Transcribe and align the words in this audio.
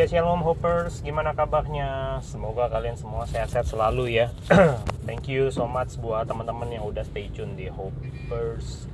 Ya 0.00 0.08
Shalom 0.08 0.40
Hoppers, 0.40 1.04
gimana 1.04 1.36
kabarnya? 1.36 2.24
Semoga 2.24 2.72
kalian 2.72 2.96
semua 2.96 3.28
sehat-sehat 3.28 3.68
selalu 3.68 4.16
ya. 4.16 4.32
Thank 5.04 5.28
you 5.28 5.52
so 5.52 5.68
much 5.68 6.00
buat 6.00 6.24
teman-teman 6.24 6.72
yang 6.72 6.88
udah 6.88 7.04
stay 7.04 7.28
tune 7.28 7.52
di 7.52 7.68
Hoppers 7.68 8.88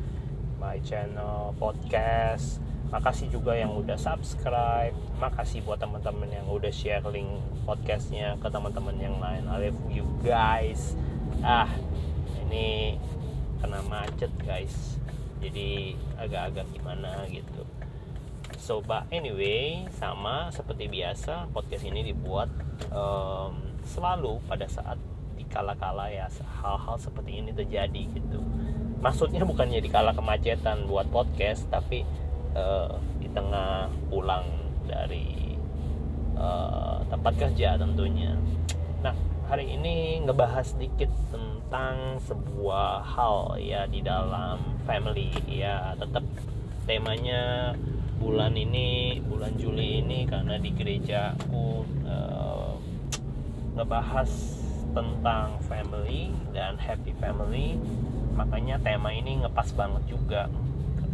my 0.59 0.83
channel 0.83 1.55
podcast. 1.63 2.59
Makasih 2.91 3.31
juga 3.31 3.55
yang 3.55 3.79
udah 3.79 3.95
subscribe. 3.95 4.99
Makasih 5.23 5.63
buat 5.63 5.79
teman-teman 5.79 6.27
yang 6.27 6.51
udah 6.51 6.75
share 6.75 7.07
link 7.07 7.31
podcastnya 7.63 8.35
ke 8.43 8.51
teman-teman 8.51 8.99
yang 8.99 9.23
lain. 9.23 9.47
I 9.47 9.71
love 9.71 9.79
you 9.87 10.11
guys. 10.27 10.99
Ah, 11.39 11.71
ini 12.51 12.99
kena 13.63 13.79
macet 13.87 14.35
guys. 14.43 14.99
Jadi 15.39 15.95
agak-agak 16.19 16.67
gimana 16.75 17.31
gitu 17.31 17.63
So, 18.67 18.83
but 18.83 19.07
anyway, 19.15 19.87
sama 19.95 20.51
seperti 20.51 20.91
biasa, 20.91 21.47
podcast 21.55 21.87
ini 21.87 22.03
dibuat 22.03 22.51
um, 22.91 23.63
selalu 23.87 24.43
pada 24.51 24.67
saat 24.67 24.99
dikala-kala 25.39 26.11
ya 26.11 26.27
hal-hal 26.59 26.99
seperti 26.99 27.39
ini 27.39 27.55
terjadi 27.55 28.03
gitu. 28.11 28.43
Maksudnya 28.99 29.47
bukannya 29.47 29.79
dikala 29.79 30.11
kemacetan 30.19 30.91
buat 30.91 31.07
podcast, 31.15 31.71
tapi 31.71 32.03
uh, 32.59 32.99
di 33.23 33.31
tengah 33.31 33.87
pulang 34.11 34.51
dari 34.83 35.55
uh, 36.35 37.07
tempat 37.07 37.39
kerja 37.39 37.79
tentunya. 37.79 38.35
Nah, 38.99 39.15
hari 39.47 39.79
ini 39.79 40.27
ngebahas 40.27 40.75
sedikit 40.75 41.15
tentang 41.31 42.19
sebuah 42.19 43.07
hal 43.15 43.63
ya 43.63 43.87
di 43.87 44.03
dalam 44.03 44.59
family 44.91 45.31
ya 45.47 45.95
tetap 45.95 46.27
temanya 46.83 47.71
bulan 48.17 48.57
ini 48.57 49.21
bulan 49.21 49.55
Juli 49.61 50.01
ini 50.01 50.25
karena 50.25 50.57
di 50.57 50.71
gereja 50.73 51.37
aku 51.37 51.85
uh, 52.09 52.75
ngebahas 53.77 54.31
tentang 54.97 55.61
family 55.69 56.33
dan 56.57 56.81
happy 56.81 57.13
family. 57.21 57.77
Makanya 58.37 58.81
tema 58.81 59.13
ini 59.13 59.45
ngepas 59.45 59.73
banget 59.77 60.05
juga 60.09 60.49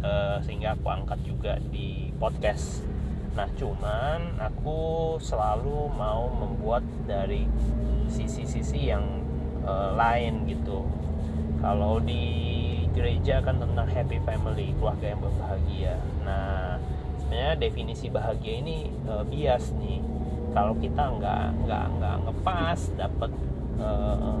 uh, 0.03 0.39
sehingga 0.43 0.75
aku 0.75 0.87
angkat 0.87 1.19
juga 1.27 1.59
di 1.59 2.11
podcast. 2.15 2.83
Nah 3.33 3.49
cuman 3.57 4.39
aku 4.39 5.17
selalu 5.19 5.91
mau 5.95 6.31
membuat 6.31 6.85
dari 7.03 7.47
sisi-sisi 8.07 8.91
yang 8.91 9.03
uh, 9.67 9.95
lain 9.95 10.47
gitu. 10.47 10.85
Kalau 11.63 11.99
di 12.03 12.51
gereja 12.93 13.41
kan 13.41 13.57
tentang 13.57 13.87
happy 13.89 14.19
family 14.21 14.75
keluarga 14.77 15.15
yang 15.15 15.21
berbahagia. 15.23 15.95
Nah 16.27 16.77
sebenarnya 17.33 17.57
definisi 17.57 18.13
bahagia 18.13 18.61
ini 18.61 18.93
uh, 19.09 19.25
bias 19.25 19.73
nih. 19.81 19.97
Kalau 20.53 20.77
kita 20.77 21.17
nggak 21.17 21.65
nggak 21.65 21.85
nggak 21.97 22.15
ngepas 22.29 22.79
dapat 22.93 23.31
uh, 23.81 24.37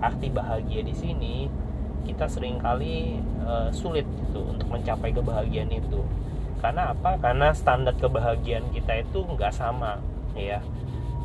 arti 0.00 0.32
bahagia 0.32 0.80
di 0.80 0.96
sini 0.96 1.52
kita 2.08 2.24
sering 2.24 2.56
kali 2.64 3.20
uh, 3.44 3.68
sulit 3.76 4.08
gitu 4.08 4.40
untuk 4.40 4.72
mencapai 4.72 5.12
kebahagiaan 5.12 5.68
itu. 5.68 6.00
Karena 6.64 6.96
apa? 6.96 7.20
Karena 7.20 7.52
standar 7.52 7.92
kebahagiaan 8.00 8.72
kita 8.72 9.04
itu 9.04 9.20
nggak 9.20 9.52
sama 9.52 10.00
ya. 10.32 10.64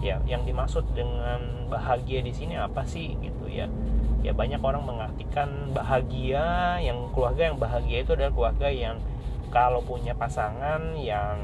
Ya 0.04 0.20
yang 0.28 0.44
dimaksud 0.44 0.84
dengan 0.92 1.72
bahagia 1.72 2.20
di 2.20 2.36
sini 2.36 2.60
apa 2.60 2.84
sih 2.84 3.16
gitu 3.24 3.48
ya? 3.48 3.72
Ya 4.20 4.36
banyak 4.36 4.60
orang 4.60 4.84
mengartikan 4.84 5.72
bahagia 5.72 6.76
yang 6.84 7.08
keluarga 7.16 7.48
yang 7.48 7.56
bahagia 7.56 8.04
itu 8.04 8.12
adalah 8.20 8.36
keluarga 8.36 8.68
yang 8.68 9.00
kalau 9.50 9.82
punya 9.82 10.14
pasangan 10.14 10.94
yang 10.98 11.38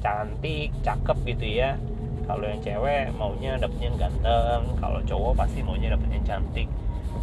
cantik 0.00 0.70
cakep 0.80 1.18
gitu 1.36 1.46
ya. 1.60 1.76
Kalau 2.24 2.46
yang 2.46 2.62
cewek 2.62 3.10
maunya 3.18 3.58
dapetnya 3.58 3.90
yang 3.90 3.98
ganteng. 3.98 4.62
Kalau 4.78 5.02
cowok 5.02 5.32
pasti 5.34 5.60
maunya 5.66 5.92
dapetnya 5.92 6.22
yang 6.22 6.28
cantik. 6.38 6.70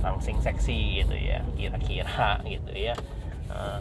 Langsing 0.04 0.38
seksi 0.40 1.04
gitu 1.04 1.16
ya 1.16 1.42
kira-kira 1.58 2.40
gitu 2.44 2.72
ya. 2.76 2.96
Nah, 3.50 3.80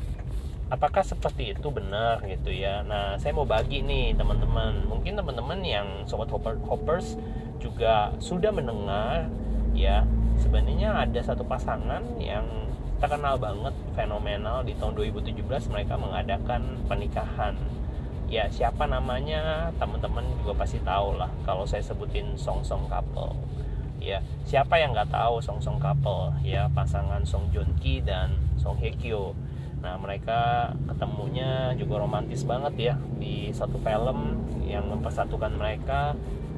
apakah 0.71 1.03
seperti 1.03 1.55
itu 1.55 1.69
benar 1.71 2.23
gitu 2.27 2.51
ya? 2.51 2.83
Nah 2.83 3.19
saya 3.19 3.35
mau 3.35 3.47
bagi 3.47 3.83
nih 3.83 4.15
teman-teman. 4.15 4.87
Mungkin 4.87 5.19
teman-teman 5.19 5.61
yang 5.63 5.87
sobat 6.07 6.31
hopper, 6.31 6.59
hoppers 6.67 7.19
juga 7.59 8.15
sudah 8.19 8.51
mendengar 8.55 9.31
ya. 9.75 10.07
Sebenarnya 10.39 11.07
ada 11.07 11.21
satu 11.23 11.43
pasangan 11.47 12.03
yang 12.23 12.45
terkenal 12.97 13.37
banget 13.37 13.75
fenomenal. 13.93 14.65
Di 14.65 14.73
tahun 14.77 14.97
2017 14.97 15.73
mereka 15.73 15.95
mengadakan 16.01 16.81
pernikahan. 16.89 17.57
Ya 18.27 18.51
siapa 18.51 18.91
namanya 18.91 19.71
teman-teman 19.79 20.27
juga 20.43 20.67
pasti 20.67 20.83
tahu 20.83 21.15
lah 21.15 21.31
kalau 21.47 21.63
saya 21.63 21.85
sebutin 21.85 22.35
song 22.35 22.65
song 22.67 22.91
couple. 22.91 23.37
Ya 24.03 24.23
siapa 24.43 24.83
yang 24.83 24.97
nggak 24.97 25.15
tahu 25.15 25.39
song 25.39 25.63
song 25.63 25.79
couple? 25.79 26.35
Ya 26.43 26.67
pasangan 26.75 27.23
Song 27.23 27.47
Joong 27.55 27.79
Ki 27.79 28.03
dan 28.03 28.35
Song 28.59 28.79
Hye 28.83 28.95
Kyo 28.95 29.35
nah 29.77 29.93
mereka 30.01 30.73
ketemunya 30.89 31.71
juga 31.77 32.01
romantis 32.01 32.43
banget 32.43 32.75
ya 32.81 32.95
di 33.21 33.53
satu 33.53 33.77
film 33.79 34.41
yang 34.67 34.89
mempersatukan 34.91 35.53
mereka. 35.55 36.17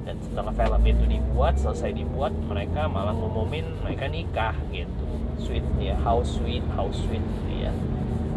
Dan 0.08 0.16
setelah 0.24 0.56
film 0.56 0.80
itu 0.88 1.04
dibuat 1.04 1.60
selesai 1.60 1.92
dibuat 1.92 2.32
mereka 2.48 2.88
malah 2.88 3.12
ngumumin 3.12 3.84
mereka 3.84 4.08
nikah 4.08 4.56
gitu 4.72 5.27
sweet 5.40 5.64
ya. 5.78 5.94
How 6.02 6.20
sweet 6.20 6.62
how 6.74 6.90
sweet 6.90 7.24
ya. 7.48 7.72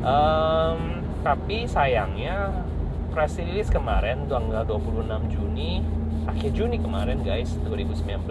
Um, 0.01 1.05
tapi 1.21 1.69
sayangnya 1.69 2.65
press 3.13 3.37
release 3.37 3.69
kemarin 3.69 4.25
tanggal 4.25 4.65
26 4.65 5.35
Juni 5.35 5.83
akhir 6.25 6.53
Juni 6.53 6.77
kemarin 6.77 7.21
guys 7.25 7.53
2019 7.65 8.25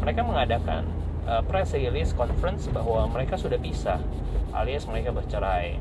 mereka 0.00 0.20
mengadakan 0.24 0.88
uh, 1.28 1.42
press 1.44 1.76
release 1.76 2.16
conference 2.16 2.66
bahwa 2.72 3.06
mereka 3.10 3.36
sudah 3.36 3.60
pisah 3.60 4.00
alias 4.50 4.88
mereka 4.88 5.14
bercerai. 5.14 5.78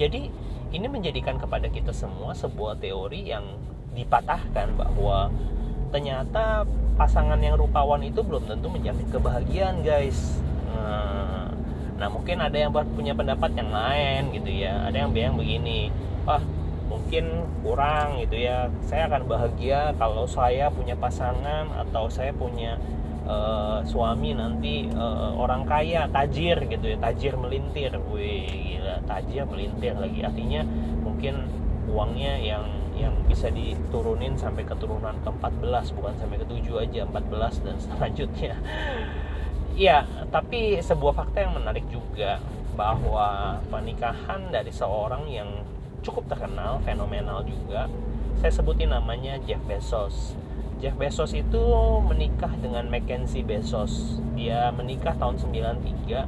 Jadi 0.00 0.32
ini 0.70 0.86
menjadikan 0.86 1.36
kepada 1.36 1.68
kita 1.68 1.90
semua 1.90 2.32
sebuah 2.32 2.78
teori 2.78 3.26
yang 3.26 3.44
dipatahkan 3.92 4.78
bahwa 4.78 5.28
ternyata 5.90 6.64
pasangan 6.94 7.42
yang 7.42 7.58
rupawan 7.58 8.00
itu 8.06 8.22
belum 8.22 8.46
tentu 8.46 8.70
menjamin 8.70 9.08
kebahagiaan 9.10 9.82
guys 9.82 10.38
nah, 10.80 11.46
nah 12.00 12.08
mungkin 12.08 12.40
ada 12.40 12.56
yang 12.56 12.72
punya 12.72 13.12
pendapat 13.12 13.52
yang 13.56 13.70
lain 13.70 14.32
gitu 14.32 14.50
ya. 14.50 14.88
Ada 14.88 15.06
yang 15.06 15.10
bilang 15.12 15.34
begini 15.36 15.92
ah 16.24 16.42
mungkin 16.88 17.46
kurang 17.62 18.18
gitu 18.24 18.36
ya. 18.40 18.72
Saya 18.88 19.06
akan 19.12 19.28
bahagia 19.28 19.92
kalau 20.00 20.24
saya 20.24 20.72
punya 20.72 20.96
pasangan 20.96 21.68
atau 21.86 22.08
saya 22.08 22.32
punya 22.32 22.80
uh, 23.28 23.84
suami 23.84 24.32
nanti 24.32 24.88
uh, 24.96 25.36
orang 25.36 25.68
kaya. 25.68 26.08
Tajir 26.08 26.56
gitu 26.66 26.86
ya 26.90 26.98
tajir 26.98 27.36
melintir. 27.36 27.94
Wih 28.10 28.48
gila 28.48 29.04
tajir 29.06 29.44
melintir 29.46 29.94
lagi. 30.00 30.24
Artinya 30.24 30.64
mungkin 31.04 31.46
uangnya 31.90 32.38
yang 32.40 32.64
yang 33.00 33.16
bisa 33.24 33.48
diturunin 33.48 34.36
sampai 34.36 34.68
keturunan 34.68 35.16
ke-14 35.24 35.96
bukan 35.96 36.14
sampai 36.20 36.36
ke-7 36.44 36.68
aja 36.76 37.00
14 37.08 37.64
dan 37.64 37.76
selanjutnya 37.80 38.54
ya 39.74 40.06
tapi 40.30 40.78
sebuah 40.82 41.14
fakta 41.14 41.46
yang 41.46 41.54
menarik 41.58 41.86
juga 41.90 42.38
bahwa 42.78 43.58
pernikahan 43.68 44.48
dari 44.48 44.72
seorang 44.72 45.26
yang 45.28 45.48
cukup 46.00 46.26
terkenal 46.32 46.80
fenomenal 46.86 47.44
juga 47.44 47.90
saya 48.40 48.56
sebutin 48.56 48.88
namanya 48.88 49.36
Jeff 49.44 49.60
Bezos. 49.68 50.32
Jeff 50.80 50.96
Bezos 50.96 51.36
itu 51.36 51.60
menikah 52.08 52.48
dengan 52.56 52.88
Mackenzie 52.88 53.44
Bezos. 53.44 54.16
Dia 54.32 54.72
menikah 54.72 55.12
tahun 55.20 55.36
93 55.36 56.24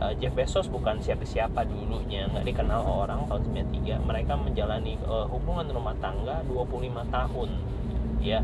uh, 0.00 0.12
Jeff 0.16 0.32
Bezos 0.32 0.66
bukan 0.72 0.98
siapa-siapa 1.04 1.68
dulunya 1.68 2.26
nggak 2.32 2.48
dikenal 2.48 2.80
orang 2.80 3.28
tahun 3.28 3.52
93 3.52 4.00
mereka 4.08 4.40
menjalani 4.40 4.96
uh, 5.04 5.28
hubungan 5.28 5.68
rumah 5.68 5.92
tangga 6.00 6.40
25 6.48 7.12
tahun 7.12 7.48
ya 8.24 8.40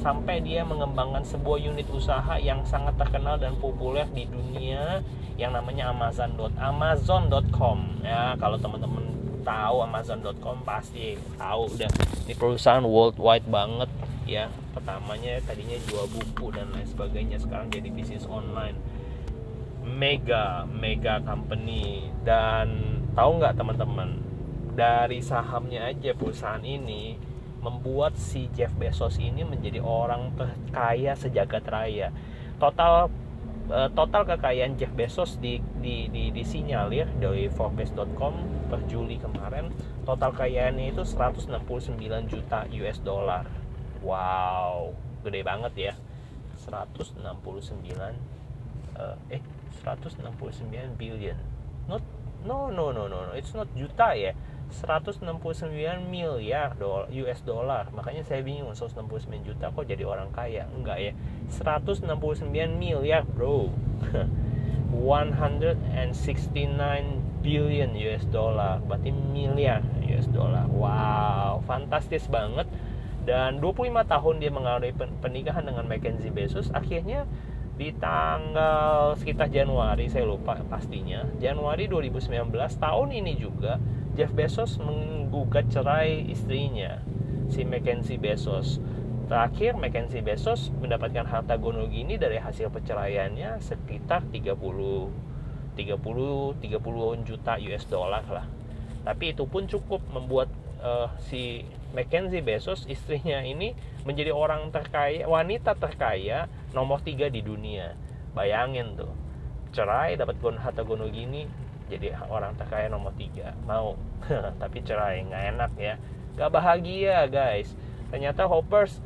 sampai 0.00 0.40
dia 0.40 0.64
mengembangkan 0.64 1.20
sebuah 1.22 1.60
unit 1.60 1.86
usaha 1.92 2.40
yang 2.40 2.64
sangat 2.64 2.96
terkenal 2.96 3.36
dan 3.36 3.54
populer 3.60 4.08
di 4.10 4.24
dunia 4.24 5.04
yang 5.36 5.52
namanya 5.52 5.92
Amazon. 5.92 6.36
Amazon.com 6.56 8.00
ya 8.00 8.34
kalau 8.40 8.56
teman-teman 8.56 9.04
tahu 9.44 9.84
Amazon.com 9.84 10.64
pasti 10.64 11.16
tahu 11.36 11.68
udah. 11.76 11.88
Ini 12.28 12.34
perusahaan 12.36 12.84
worldwide 12.84 13.48
banget 13.48 13.90
ya. 14.24 14.48
Pertamanya 14.72 15.40
tadinya 15.44 15.76
jual 15.84 16.08
buku 16.08 16.52
dan 16.56 16.72
lain 16.72 16.88
sebagainya 16.88 17.36
sekarang 17.40 17.68
jadi 17.68 17.88
bisnis 17.92 18.24
online. 18.24 18.76
Mega 19.84 20.64
mega 20.68 21.20
company. 21.24 22.08
Dan 22.24 23.00
tahu 23.12 23.40
nggak 23.40 23.56
teman-teman 23.56 24.20
dari 24.76 25.20
sahamnya 25.20 25.92
aja 25.92 26.16
perusahaan 26.16 26.62
ini 26.62 27.29
membuat 27.60 28.16
si 28.16 28.48
Jeff 28.56 28.72
Bezos 28.76 29.20
ini 29.20 29.44
menjadi 29.44 29.84
orang 29.84 30.32
terkaya 30.34 31.12
sejagat 31.12 31.64
raya. 31.68 32.08
Total 32.56 33.12
eh, 33.68 33.88
total 33.92 34.24
kekayaan 34.24 34.80
Jeff 34.80 34.92
Bezos 34.96 35.36
di 35.36 35.60
di 35.80 36.08
di 36.08 36.32
disinyalir 36.32 37.08
dari 37.20 37.52
Forbes.com 37.52 38.66
per 38.72 38.80
Juli 38.88 39.20
kemarin 39.20 39.68
total 40.08 40.32
kekayaannya 40.32 40.96
itu 40.96 41.04
169 41.04 41.52
juta 42.32 42.64
US 42.68 42.98
dollar. 43.04 43.44
Wow 44.00 44.96
gede 45.20 45.44
banget 45.44 45.72
ya. 45.76 45.94
169 46.60 47.20
uh, 48.96 49.16
eh 49.32 49.42
169 49.84 50.96
billion. 50.96 51.36
Not 51.88 52.04
no 52.40 52.72
no 52.72 52.88
no 52.92 53.04
no 53.08 53.32
it's 53.36 53.52
not 53.52 53.68
juta 53.76 54.16
ya 54.16 54.32
169 54.70 55.26
miliar 56.06 56.78
US 57.10 57.40
dollar. 57.42 57.90
Makanya 57.90 58.22
saya 58.22 58.40
bingung 58.40 58.72
169 58.72 59.46
juta 59.46 59.74
kok 59.74 59.86
jadi 59.86 60.06
orang 60.06 60.30
kaya? 60.30 60.70
Enggak 60.72 60.98
ya. 61.02 61.12
169 61.50 62.06
miliar 62.78 63.26
bro. 63.26 63.68
169 64.90 67.42
billion 67.42 67.90
US 67.94 68.24
dollar. 68.30 68.78
Berarti 68.82 69.10
miliar 69.10 69.82
US 70.06 70.26
dollar. 70.30 70.66
Wow 70.70 71.50
fantastis 71.70 72.26
banget. 72.26 72.66
Dan 73.22 73.62
25 73.62 74.10
tahun 74.10 74.34
dia 74.42 74.50
mengalami 74.50 74.90
pernikahan 74.96 75.62
dengan 75.62 75.86
Mackenzie 75.86 76.34
Bezos. 76.34 76.74
Akhirnya 76.74 77.28
di 77.78 77.94
tanggal 77.96 79.14
sekitar 79.16 79.48
Januari 79.52 80.10
saya 80.10 80.26
lupa 80.26 80.58
pastinya. 80.66 81.22
Januari 81.38 81.86
2019 81.86 82.50
tahun 82.80 83.08
ini 83.14 83.32
juga 83.38 83.78
Jeff 84.20 84.36
Bezos 84.36 84.76
menggugat 84.76 85.72
cerai 85.72 86.28
istrinya 86.28 87.00
si 87.48 87.64
Mackenzie 87.64 88.20
Bezos. 88.20 88.76
Terakhir 89.32 89.80
Mackenzie 89.80 90.20
Bezos 90.20 90.68
mendapatkan 90.76 91.24
harta 91.24 91.56
gono 91.56 91.88
gini 91.88 92.20
dari 92.20 92.36
hasil 92.36 92.68
perceraiannya 92.68 93.64
sekitar 93.64 94.28
30 94.28 94.60
30 94.60 95.72
30 95.72 97.24
juta 97.24 97.56
US 97.64 97.84
dollar 97.88 98.20
lah. 98.28 98.44
Tapi 99.08 99.32
itu 99.32 99.48
pun 99.48 99.64
cukup 99.64 100.04
membuat 100.12 100.52
uh, 100.84 101.08
si 101.24 101.64
Mackenzie 101.96 102.44
Bezos 102.44 102.84
istrinya 102.92 103.40
ini 103.40 103.72
menjadi 104.04 104.36
orang 104.36 104.68
terkaya 104.68 105.24
wanita 105.24 105.80
terkaya 105.80 106.44
nomor 106.76 107.00
tiga 107.00 107.32
di 107.32 107.40
dunia. 107.40 107.96
Bayangin 108.36 109.00
tuh 109.00 109.16
cerai 109.72 110.20
dapat 110.20 110.36
harta 110.60 110.84
gono 110.84 111.08
gini 111.08 111.69
jadi 111.90 112.14
orang 112.30 112.54
terkaya 112.54 112.86
nomor 112.86 113.10
tiga. 113.18 113.50
Mau. 113.66 113.98
Tapi 114.62 114.78
cerai 114.86 115.26
nggak 115.26 115.44
enak 115.58 115.72
ya. 115.74 115.94
Nggak 116.38 116.50
bahagia 116.54 117.26
guys. 117.26 117.74
Ternyata 118.14 118.46
hoppers 118.46 119.02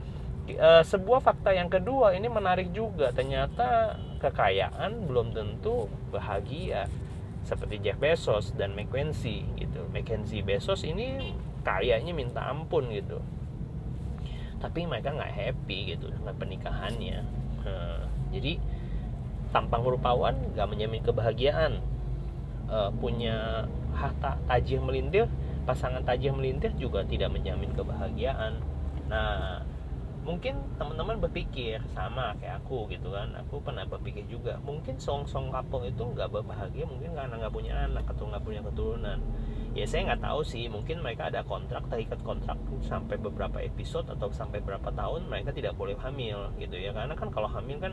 uh, 0.61 0.85
sebuah 0.85 1.25
fakta 1.25 1.57
yang 1.57 1.73
kedua 1.73 2.13
ini 2.13 2.29
menarik 2.29 2.69
juga. 2.77 3.09
Ternyata 3.11 3.97
kekayaan 4.21 5.09
belum 5.09 5.33
tentu 5.33 5.89
bahagia. 6.13 6.87
Seperti 7.45 7.81
Jeff 7.81 8.01
Bezos 8.01 8.53
dan 8.57 8.77
Mackenzie 8.77 9.45
gitu. 9.57 9.85
Mackenzie 9.93 10.45
Bezos 10.45 10.85
ini 10.85 11.33
kayaknya 11.65 12.13
minta 12.13 12.45
ampun 12.45 12.93
gitu. 12.93 13.21
Tapi 14.61 14.89
mereka 14.89 15.13
nggak 15.13 15.33
happy 15.33 15.97
gitu 15.97 16.09
dengan 16.09 16.33
pernikahannya. 16.37 17.19
Hmm, 17.65 18.01
jadi 18.33 18.61
tampang 19.53 19.85
rupawan 19.85 20.35
nggak 20.57 20.67
menjamin 20.67 21.05
kebahagiaan 21.05 21.85
uh, 22.75 22.91
punya 22.99 23.71
harta 23.95 24.35
tajih 24.51 24.83
melintir 24.83 25.31
pasangan 25.65 26.03
tajih 26.03 26.35
melintir 26.35 26.75
juga 26.75 27.07
tidak 27.07 27.31
menjamin 27.33 27.71
kebahagiaan. 27.73 28.59
Nah 29.09 29.63
mungkin 30.25 30.57
teman-teman 30.81 31.21
berpikir 31.21 31.85
sama 31.93 32.33
kayak 32.41 32.65
aku 32.65 32.89
gitu 32.91 33.13
kan. 33.13 33.33
Aku 33.45 33.61
pernah 33.61 33.85
berpikir 33.85 34.25
juga 34.27 34.57
mungkin 34.65 34.97
song-song 34.97 35.53
couple 35.53 35.85
itu 35.89 36.03
nggak 36.03 36.33
berbahagia 36.33 36.85
mungkin 36.89 37.13
karena 37.13 37.35
nggak 37.39 37.55
punya 37.55 37.73
anak 37.87 38.05
atau 38.09 38.29
nggak 38.29 38.45
punya 38.45 38.61
keturunan. 38.65 39.21
Ya 39.75 39.85
saya 39.89 40.13
nggak 40.13 40.23
tahu 40.25 40.41
sih 40.47 40.65
mungkin 40.69 41.05
mereka 41.05 41.29
ada 41.29 41.45
kontrak 41.45 41.89
terikat 41.93 42.21
kontrak 42.25 42.57
sampai 42.85 43.21
beberapa 43.21 43.61
episode 43.61 44.07
atau 44.07 44.33
sampai 44.33 44.65
berapa 44.65 44.87
tahun 44.93 45.29
mereka 45.29 45.53
tidak 45.53 45.77
boleh 45.77 45.97
hamil 46.01 46.53
gitu 46.61 46.77
ya. 46.77 46.93
Karena 46.97 47.13
kan 47.17 47.29
kalau 47.29 47.49
hamil 47.49 47.81
kan 47.81 47.93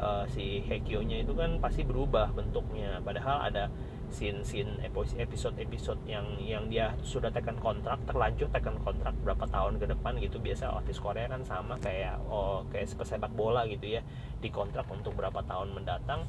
uh, 0.00 0.24
si 0.32 0.64
Hekyo-nya 0.64 1.24
itu 1.24 1.32
kan 1.36 1.60
pasti 1.60 1.84
berubah 1.84 2.32
bentuknya. 2.32 3.04
Padahal 3.04 3.52
ada 3.52 3.68
scene-scene 4.10 4.80
episode-episode 5.18 6.00
yang 6.06 6.26
yang 6.42 6.64
dia 6.70 6.94
sudah 7.02 7.30
tekan 7.30 7.58
kontrak 7.58 7.98
terlanjur 8.06 8.48
tekan 8.50 8.78
kontrak 8.80 9.12
berapa 9.22 9.44
tahun 9.50 9.82
ke 9.82 9.86
depan 9.92 10.18
gitu. 10.22 10.38
Biasa 10.38 10.70
artis 10.72 10.98
Korea 11.02 11.26
kan 11.30 11.42
sama 11.42 11.76
kayak 11.82 12.20
oh 12.30 12.64
kayak 12.70 12.90
sepak 12.90 13.32
bola 13.34 13.66
gitu 13.66 13.98
ya. 13.98 14.02
Di 14.38 14.48
kontrak 14.52 14.86
untuk 14.92 15.14
berapa 15.18 15.42
tahun 15.44 15.74
mendatang. 15.74 16.24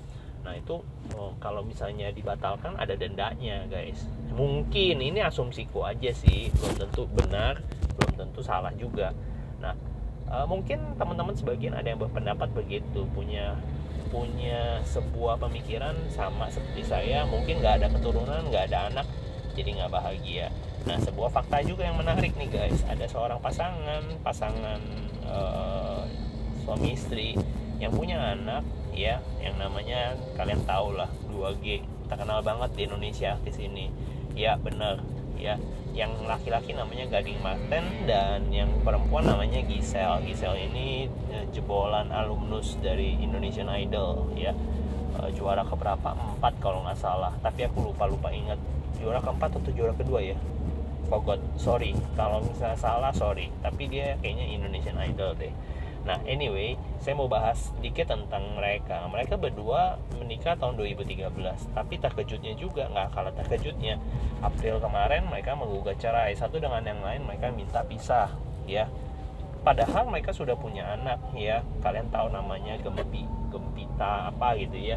Nah 0.46 0.54
itu 0.56 0.80
oh, 1.18 1.36
kalau 1.44 1.66
misalnya 1.66 2.10
dibatalkan 2.14 2.78
ada 2.80 2.96
dendanya 2.96 3.68
guys. 3.68 4.08
Mungkin 4.34 5.02
ini 5.02 5.20
asumsiku 5.22 5.84
aja 5.86 6.12
sih. 6.14 6.50
Belum 6.56 6.74
tentu 6.76 7.04
benar 7.12 7.62
belum 7.98 8.14
tentu 8.14 8.40
salah 8.46 8.72
juga. 8.78 9.12
Nah 9.58 9.74
uh, 10.30 10.46
mungkin 10.46 10.96
teman-teman 10.96 11.34
sebagian 11.34 11.74
ada 11.74 11.90
yang 11.90 12.00
berpendapat 12.00 12.52
begitu 12.54 13.08
punya 13.12 13.58
punya 14.08 14.82
sebuah 14.88 15.40
pemikiran 15.40 15.96
sama 16.12 16.48
seperti 16.48 16.84
saya 16.88 17.28
mungkin 17.28 17.60
nggak 17.60 17.84
ada 17.84 17.88
keturunan 17.92 18.48
nggak 18.48 18.72
ada 18.72 18.92
anak 18.92 19.08
jadi 19.58 19.70
nggak 19.74 19.92
bahagia. 19.92 20.48
Nah 20.86 21.02
sebuah 21.02 21.34
fakta 21.34 21.66
juga 21.66 21.90
yang 21.90 21.98
menarik 21.98 22.38
nih 22.38 22.50
guys. 22.50 22.86
Ada 22.86 23.10
seorang 23.10 23.42
pasangan 23.42 24.06
pasangan 24.22 24.80
uh, 25.26 26.06
suami 26.62 26.94
istri 26.94 27.34
yang 27.82 27.94
punya 27.94 28.22
anak 28.38 28.62
ya 28.94 29.22
yang 29.42 29.58
namanya 29.58 30.18
kalian 30.38 30.62
tahu 30.66 30.98
lah 30.98 31.10
2G 31.30 31.86
terkenal 32.10 32.42
banget 32.46 32.70
di 32.78 32.82
Indonesia 32.86 33.36
di 33.42 33.52
sini. 33.52 33.86
Ya 34.38 34.56
bener 34.62 35.02
ya 35.42 35.58
yang 35.98 36.14
laki-laki 36.30 36.78
namanya 36.78 37.10
Gading 37.10 37.42
Marten 37.42 38.06
dan 38.06 38.46
yang 38.54 38.70
perempuan 38.86 39.26
namanya 39.26 39.66
Gisel 39.66 40.22
Gisel 40.22 40.54
ini 40.70 41.10
uh, 41.34 41.42
jebolan 41.50 42.14
alumnus 42.14 42.78
dari 42.78 43.18
Indonesian 43.18 43.66
Idol 43.74 44.30
ya. 44.38 44.54
Uh, 45.18 45.34
juara 45.34 45.66
keberapa? 45.66 46.14
Empat 46.14 46.54
kalau 46.62 46.86
nggak 46.86 47.02
salah. 47.02 47.34
Tapi 47.42 47.66
aku 47.66 47.90
lupa 47.90 48.06
lupa 48.06 48.30
ingat. 48.30 48.62
Juara 49.02 49.18
keempat 49.18 49.58
atau 49.58 49.74
juara 49.74 49.98
kedua 49.98 50.22
ya? 50.22 50.38
Forgot 51.10 51.42
sorry. 51.58 51.98
Kalau 52.14 52.46
misalnya 52.46 52.78
salah 52.78 53.10
sorry. 53.10 53.50
Tapi 53.66 53.90
dia 53.90 54.14
kayaknya 54.22 54.46
Indonesian 54.54 55.02
Idol 55.02 55.34
deh 55.34 55.54
Nah, 56.08 56.24
anyway, 56.24 56.80
saya 57.04 57.20
mau 57.20 57.28
bahas 57.28 57.76
sedikit 57.76 58.08
tentang 58.08 58.56
mereka. 58.56 59.04
Mereka 59.12 59.36
berdua 59.36 60.00
menikah 60.16 60.56
tahun 60.56 60.80
2013, 60.80 61.28
tapi 61.76 62.00
terkejutnya 62.00 62.56
juga 62.56 62.88
nggak 62.88 63.12
kalah 63.12 63.36
terkejutnya. 63.36 64.00
April 64.40 64.80
kemarin 64.80 65.28
mereka 65.28 65.60
menggugat 65.60 66.00
cerai. 66.00 66.32
Satu 66.32 66.64
dengan 66.64 66.80
yang 66.88 67.04
lain 67.04 67.28
mereka 67.28 67.52
minta 67.52 67.84
pisah, 67.84 68.32
ya. 68.64 68.88
Padahal 69.68 70.08
mereka 70.08 70.32
sudah 70.32 70.56
punya 70.56 70.96
anak, 70.96 71.20
ya. 71.36 71.60
Kalian 71.84 72.08
tahu 72.08 72.32
namanya 72.32 72.80
Gempi, 72.80 73.28
Gempita 73.52 74.32
apa 74.32 74.56
gitu 74.56 74.80
ya. 74.80 74.96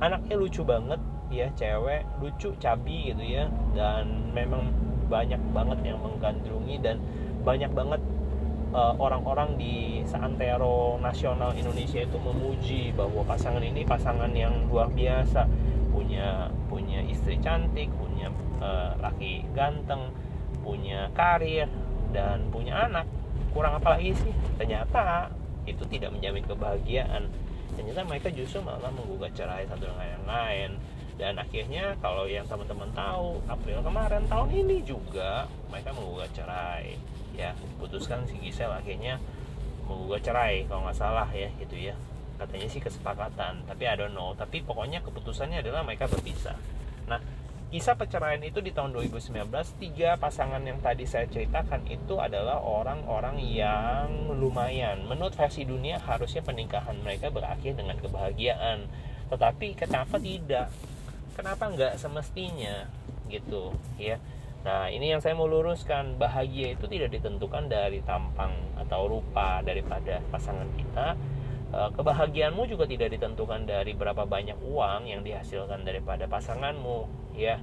Anaknya 0.00 0.40
lucu 0.40 0.64
banget, 0.64 1.00
ya, 1.28 1.52
cewek, 1.52 2.08
lucu, 2.24 2.56
cabi 2.56 3.12
gitu 3.12 3.20
ya. 3.20 3.44
Dan 3.76 4.32
memang 4.32 4.72
banyak 5.12 5.38
banget 5.52 5.78
yang 5.84 6.00
menggandrungi 6.00 6.80
dan 6.80 6.96
banyak 7.44 7.68
banget 7.76 8.00
orang-orang 8.76 9.56
uh, 9.56 9.58
di 9.58 10.04
seantero 10.04 11.00
nasional 11.00 11.56
Indonesia 11.56 12.04
itu 12.04 12.18
memuji 12.20 12.92
bahwa 12.92 13.24
pasangan 13.24 13.64
ini 13.64 13.88
pasangan 13.88 14.28
yang 14.36 14.68
luar 14.68 14.92
biasa. 14.92 15.48
Punya 15.88 16.52
punya 16.68 17.00
istri 17.08 17.40
cantik 17.40 17.88
punya 17.96 18.28
uh, 18.60 18.92
laki 19.00 19.48
ganteng 19.56 20.12
punya 20.60 21.08
karir 21.16 21.72
dan 22.12 22.52
punya 22.52 22.84
anak. 22.84 23.08
Kurang 23.56 23.80
apa 23.80 23.96
lagi 23.96 24.12
sih? 24.12 24.32
Ternyata 24.60 25.32
itu 25.64 25.82
tidak 25.88 26.12
menjamin 26.12 26.44
kebahagiaan. 26.44 27.32
Ternyata 27.80 28.04
mereka 28.04 28.28
justru 28.28 28.60
malah 28.60 28.92
menggugat 28.92 29.32
cerai 29.32 29.64
satu 29.64 29.88
dengan 29.88 30.04
yang 30.04 30.26
lain. 30.28 30.70
Dan 31.16 31.40
akhirnya 31.40 31.96
kalau 32.04 32.28
yang 32.28 32.44
teman-teman 32.44 32.92
tahu 32.92 33.40
April 33.48 33.80
kemarin 33.80 34.28
tahun 34.28 34.52
ini 34.52 34.84
juga 34.84 35.48
mereka 35.72 35.96
menggugat 35.96 36.28
cerai 36.36 37.15
ya 37.36 37.52
putuskan 37.76 38.24
si 38.24 38.40
Gisel 38.40 38.72
akhirnya 38.72 39.20
menggugat 39.86 40.26
cerai 40.26 40.66
kalau 40.66 40.88
nggak 40.88 40.98
salah 40.98 41.28
ya 41.30 41.52
gitu 41.60 41.76
ya. 41.76 41.94
Katanya 42.36 42.68
sih 42.68 42.80
kesepakatan 42.80 43.64
tapi 43.68 43.84
I 43.84 43.94
don't 43.94 44.16
know. 44.16 44.32
Tapi 44.34 44.64
pokoknya 44.64 45.04
keputusannya 45.04 45.60
adalah 45.60 45.84
mereka 45.84 46.08
berpisah. 46.08 46.56
Nah 47.06 47.20
kisah 47.66 47.98
perceraian 47.98 48.40
itu 48.40 48.62
di 48.64 48.70
tahun 48.72 48.94
2019 48.94 49.52
tiga 49.82 50.16
pasangan 50.16 50.62
yang 50.62 50.80
tadi 50.80 51.02
saya 51.04 51.26
ceritakan 51.28 51.84
itu 51.90 52.16
adalah 52.16 52.58
orang-orang 52.58 53.36
yang 53.44 54.32
lumayan. 54.32 55.04
Menurut 55.04 55.36
versi 55.36 55.68
dunia 55.68 56.00
harusnya 56.00 56.40
pernikahan 56.40 56.96
mereka 57.04 57.28
berakhir 57.28 57.76
dengan 57.76 58.00
kebahagiaan. 58.00 58.88
Tetapi 59.28 59.76
kenapa 59.76 60.16
tidak? 60.16 60.72
Kenapa 61.36 61.68
nggak 61.68 62.00
semestinya? 62.00 62.88
Gitu 63.28 63.76
ya 64.00 64.16
Nah, 64.66 64.90
ini 64.90 65.14
yang 65.14 65.22
saya 65.22 65.38
mau 65.38 65.46
luruskan, 65.46 66.18
bahagia 66.18 66.74
itu 66.74 66.90
tidak 66.90 67.14
ditentukan 67.14 67.70
dari 67.70 68.02
tampang 68.02 68.50
atau 68.74 69.06
rupa 69.06 69.62
daripada 69.62 70.18
pasangan 70.34 70.66
kita. 70.74 71.14
Eh, 71.70 71.90
kebahagiaanmu 71.94 72.66
juga 72.66 72.90
tidak 72.90 73.14
ditentukan 73.14 73.62
dari 73.62 73.94
berapa 73.94 74.26
banyak 74.26 74.58
uang 74.66 75.06
yang 75.06 75.22
dihasilkan 75.22 75.86
daripada 75.86 76.26
pasanganmu, 76.26 77.06
ya. 77.38 77.62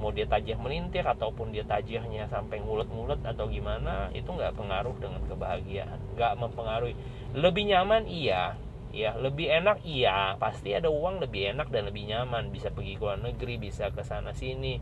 mau 0.00 0.08
dia 0.16 0.24
tajih 0.24 0.56
melintir 0.56 1.04
ataupun 1.04 1.52
dia 1.52 1.60
tajihnya 1.68 2.24
sampai 2.24 2.56
ngulet-ngulet 2.64 3.20
atau 3.20 3.52
gimana 3.52 4.08
itu 4.16 4.32
nggak 4.32 4.56
pengaruh 4.56 4.96
dengan 4.96 5.20
kebahagiaan. 5.28 6.00
Nggak 6.16 6.32
mempengaruhi. 6.40 6.96
Lebih 7.36 7.68
nyaman 7.68 8.08
iya. 8.08 8.56
Ya 8.96 9.12
lebih 9.20 9.52
enak 9.52 9.84
iya. 9.84 10.40
Pasti 10.40 10.72
ada 10.72 10.88
uang 10.88 11.20
lebih 11.20 11.52
enak 11.52 11.68
dan 11.68 11.84
lebih 11.84 12.08
nyaman. 12.08 12.48
Bisa 12.48 12.72
pergi 12.72 12.96
ke 12.96 13.04
luar 13.04 13.20
negeri 13.20 13.60
bisa 13.60 13.92
ke 13.92 14.00
sana 14.00 14.32
sini 14.32 14.80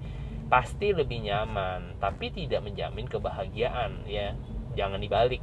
pasti 0.48 0.96
lebih 0.96 1.24
nyaman 1.24 2.00
tapi 2.00 2.32
tidak 2.32 2.64
menjamin 2.64 3.06
kebahagiaan 3.08 4.04
ya. 4.08 4.34
Jangan 4.74 5.00
dibalik 5.00 5.40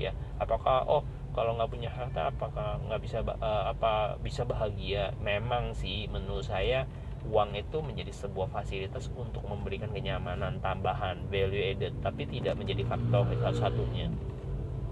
ya. 0.00 0.12
Apakah 0.40 0.84
oh 0.88 1.04
kalau 1.36 1.52
nggak 1.60 1.68
punya 1.68 1.92
harta 1.92 2.32
apakah 2.32 2.80
nggak 2.88 3.00
bisa 3.04 3.20
uh, 3.20 3.68
apa 3.70 4.16
bisa 4.20 4.48
bahagia? 4.48 5.12
Memang 5.20 5.76
sih 5.76 6.08
menurut 6.08 6.48
saya 6.48 6.88
uang 7.26 7.58
itu 7.58 7.82
menjadi 7.82 8.12
sebuah 8.14 8.48
fasilitas 8.54 9.10
untuk 9.12 9.42
memberikan 9.44 9.90
kenyamanan 9.90 10.62
tambahan 10.62 11.26
value 11.26 11.74
added 11.74 11.92
tapi 12.00 12.24
tidak 12.24 12.54
menjadi 12.54 12.86
faktor 12.86 13.26
satu-satunya. 13.42 14.08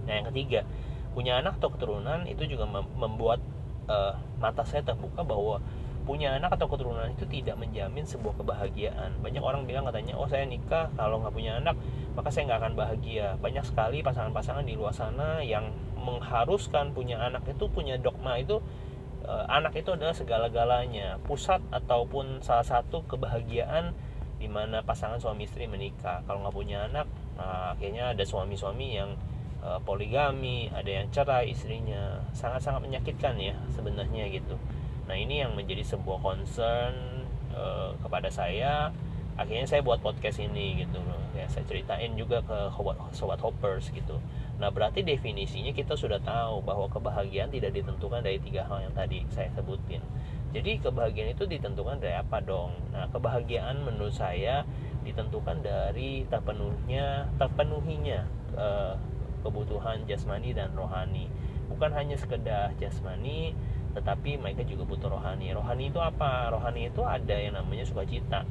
Nah 0.05 0.13
yang 0.13 0.27
ketiga 0.35 0.67
punya 1.15 1.39
anak 1.39 1.63
atau 1.63 1.71
keturunan 1.71 2.27
itu 2.27 2.43
juga 2.51 2.67
membuat 2.75 3.39
uh, 3.87 4.19
mata 4.43 4.67
saya 4.67 4.83
terbuka 4.83 5.23
bahwa 5.23 5.63
punya 6.05 6.37
anak 6.37 6.61
atau 6.61 6.69
keturunan 6.69 7.09
itu 7.09 7.25
tidak 7.27 7.57
menjamin 7.57 8.05
sebuah 8.05 8.37
kebahagiaan. 8.37 9.17
Banyak 9.25 9.41
orang 9.41 9.65
bilang 9.65 9.89
katanya 9.89 10.21
oh 10.21 10.29
saya 10.29 10.45
nikah 10.45 10.93
kalau 11.01 11.25
nggak 11.25 11.33
punya 11.33 11.57
anak 11.59 11.77
maka 12.13 12.29
saya 12.29 12.47
nggak 12.47 12.61
akan 12.61 12.75
bahagia. 12.77 13.27
Banyak 13.41 13.65
sekali 13.65 14.05
pasangan-pasangan 14.05 14.69
di 14.69 14.77
luar 14.77 14.93
sana 14.93 15.41
yang 15.41 15.73
mengharuskan 15.97 16.93
punya 16.93 17.17
anak 17.25 17.49
itu 17.49 17.65
punya 17.73 17.97
dogma 17.97 18.37
itu 18.37 18.61
uh, 19.25 19.45
anak 19.49 19.81
itu 19.81 19.97
adalah 19.97 20.13
segala-galanya 20.13 21.17
pusat 21.25 21.65
ataupun 21.73 22.45
salah 22.45 22.65
satu 22.69 23.09
kebahagiaan 23.09 23.97
di 24.37 24.47
mana 24.47 24.85
pasangan 24.85 25.17
suami 25.17 25.49
istri 25.49 25.65
menikah. 25.65 26.21
Kalau 26.29 26.45
nggak 26.45 26.55
punya 26.55 26.85
anak 26.85 27.09
nah, 27.41 27.73
akhirnya 27.73 28.13
ada 28.13 28.23
suami-suami 28.29 29.01
yang 29.01 29.17
uh, 29.65 29.81
poligami 29.81 30.69
ada 30.69 31.01
yang 31.01 31.09
cerai 31.09 31.57
istrinya. 31.57 32.21
Sangat-sangat 32.37 32.85
menyakitkan 32.85 33.41
ya 33.41 33.57
sebenarnya 33.73 34.29
gitu 34.29 34.61
nah 35.05 35.17
ini 35.17 35.45
yang 35.45 35.53
menjadi 35.53 35.85
sebuah 35.85 36.21
concern 36.25 36.95
uh, 37.53 37.93
kepada 38.01 38.29
saya. 38.33 38.91
Akhirnya 39.35 39.67
saya 39.67 39.83
buat 39.83 39.99
podcast 39.99 40.39
ini 40.39 40.87
gitu 40.87 41.03
ya 41.35 41.51
saya 41.51 41.67
ceritain 41.67 42.15
juga 42.15 42.41
ke 42.47 42.59
sobat, 42.71 42.97
sobat 43.11 43.41
hoppers 43.43 43.91
gitu. 43.91 44.17
Nah 44.63 44.71
berarti 44.71 45.03
definisinya 45.03 45.75
kita 45.75 45.99
sudah 45.99 46.23
tahu 46.23 46.63
bahwa 46.63 46.87
kebahagiaan 46.87 47.51
tidak 47.51 47.75
ditentukan 47.75 48.23
dari 48.23 48.39
tiga 48.39 48.63
hal 48.71 48.87
yang 48.87 48.95
tadi 48.95 49.27
saya 49.35 49.51
sebutin. 49.59 50.01
Jadi 50.55 50.79
kebahagiaan 50.79 51.35
itu 51.35 51.45
ditentukan 51.51 51.99
dari 51.99 52.15
apa 52.15 52.39
dong? 52.39 52.79
Nah 52.95 53.11
kebahagiaan 53.11 53.83
menurut 53.83 54.15
saya 54.15 54.63
ditentukan 55.03 55.61
dari 55.61 56.25
terpenuhnya 56.31 57.27
terpenuhinya 57.37 58.25
uh, 58.55 58.95
kebutuhan 59.43 60.07
jasmani 60.07 60.55
dan 60.55 60.71
rohani. 60.79 61.27
Bukan 61.67 61.91
hanya 61.91 62.15
sekedar 62.15 62.71
jasmani 62.79 63.59
tetapi 63.95 64.37
mereka 64.43 64.67
juga 64.67 64.85
butuh 64.85 65.09
rohani. 65.15 65.55
Rohani 65.55 65.89
itu 65.89 66.03
apa? 66.03 66.51
Rohani 66.51 66.91
itu 66.91 67.03
ada 67.07 67.35
yang 67.39 67.55
namanya 67.55 67.87
sukacita. 67.87 68.43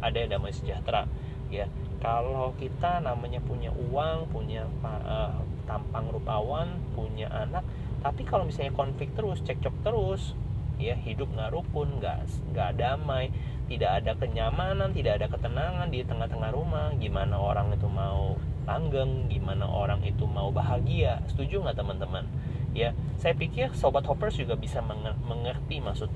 Ada 0.00 0.16
yang 0.24 0.30
damai 0.38 0.52
sejahtera 0.52 1.08
ya. 1.48 1.66
Kalau 2.00 2.56
kita 2.56 3.04
namanya 3.04 3.40
punya 3.44 3.68
uang 3.72 4.32
punya 4.32 4.64
uh, 4.84 5.36
tampang 5.68 6.08
rupawan 6.08 6.80
punya 6.96 7.28
anak 7.28 7.62
tapi 8.00 8.24
kalau 8.24 8.48
misalnya 8.48 8.72
konflik 8.72 9.12
terus 9.12 9.44
cekcok 9.44 9.76
terus 9.84 10.32
ya 10.80 10.96
hidup 10.96 11.28
nggak 11.36 11.52
rukun 11.52 12.00
nggak 12.00 12.24
nggak 12.56 12.80
damai 12.80 13.28
tidak 13.68 14.00
ada 14.00 14.16
kenyamanan 14.16 14.90
tidak 14.96 15.20
ada 15.20 15.28
ketenangan 15.28 15.92
di 15.92 16.00
tengah-tengah 16.02 16.50
rumah 16.50 16.90
gimana 16.96 17.36
orang 17.36 17.70
itu 17.76 17.86
mau 17.86 18.40
langgeng 18.70 19.26
gimana 19.26 19.66
orang 19.66 19.98
itu 20.06 20.24
mau 20.30 20.54
bahagia. 20.54 21.18
Setuju 21.26 21.64
nggak 21.64 21.78
teman-teman 21.80 22.24
ya 22.70 22.94
saya 23.18 23.34
pikir 23.34 23.74
sobat 23.74 24.06
hoppers 24.06 24.38
juga 24.38 24.54
bisa 24.56 24.80
mengerti 25.26 25.82
maksud 25.82 26.08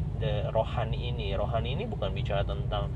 rohani 0.54 1.12
ini. 1.12 1.34
Rohani 1.36 1.76
ini 1.76 1.84
bukan 1.84 2.14
bicara 2.14 2.46
tentang 2.46 2.88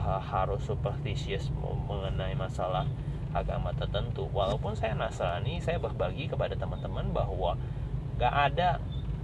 harus 0.00 0.64
superstitious 0.64 1.52
mengenai 1.88 2.32
masalah 2.38 2.88
agama 3.36 3.74
tertentu. 3.76 4.26
Walaupun 4.32 4.74
saya 4.74 4.96
Nasrani 4.96 5.60
saya 5.60 5.76
berbagi 5.76 6.30
kepada 6.30 6.56
teman-teman 6.56 7.12
bahwa 7.12 7.58
gak 8.18 8.34
ada 8.52 8.80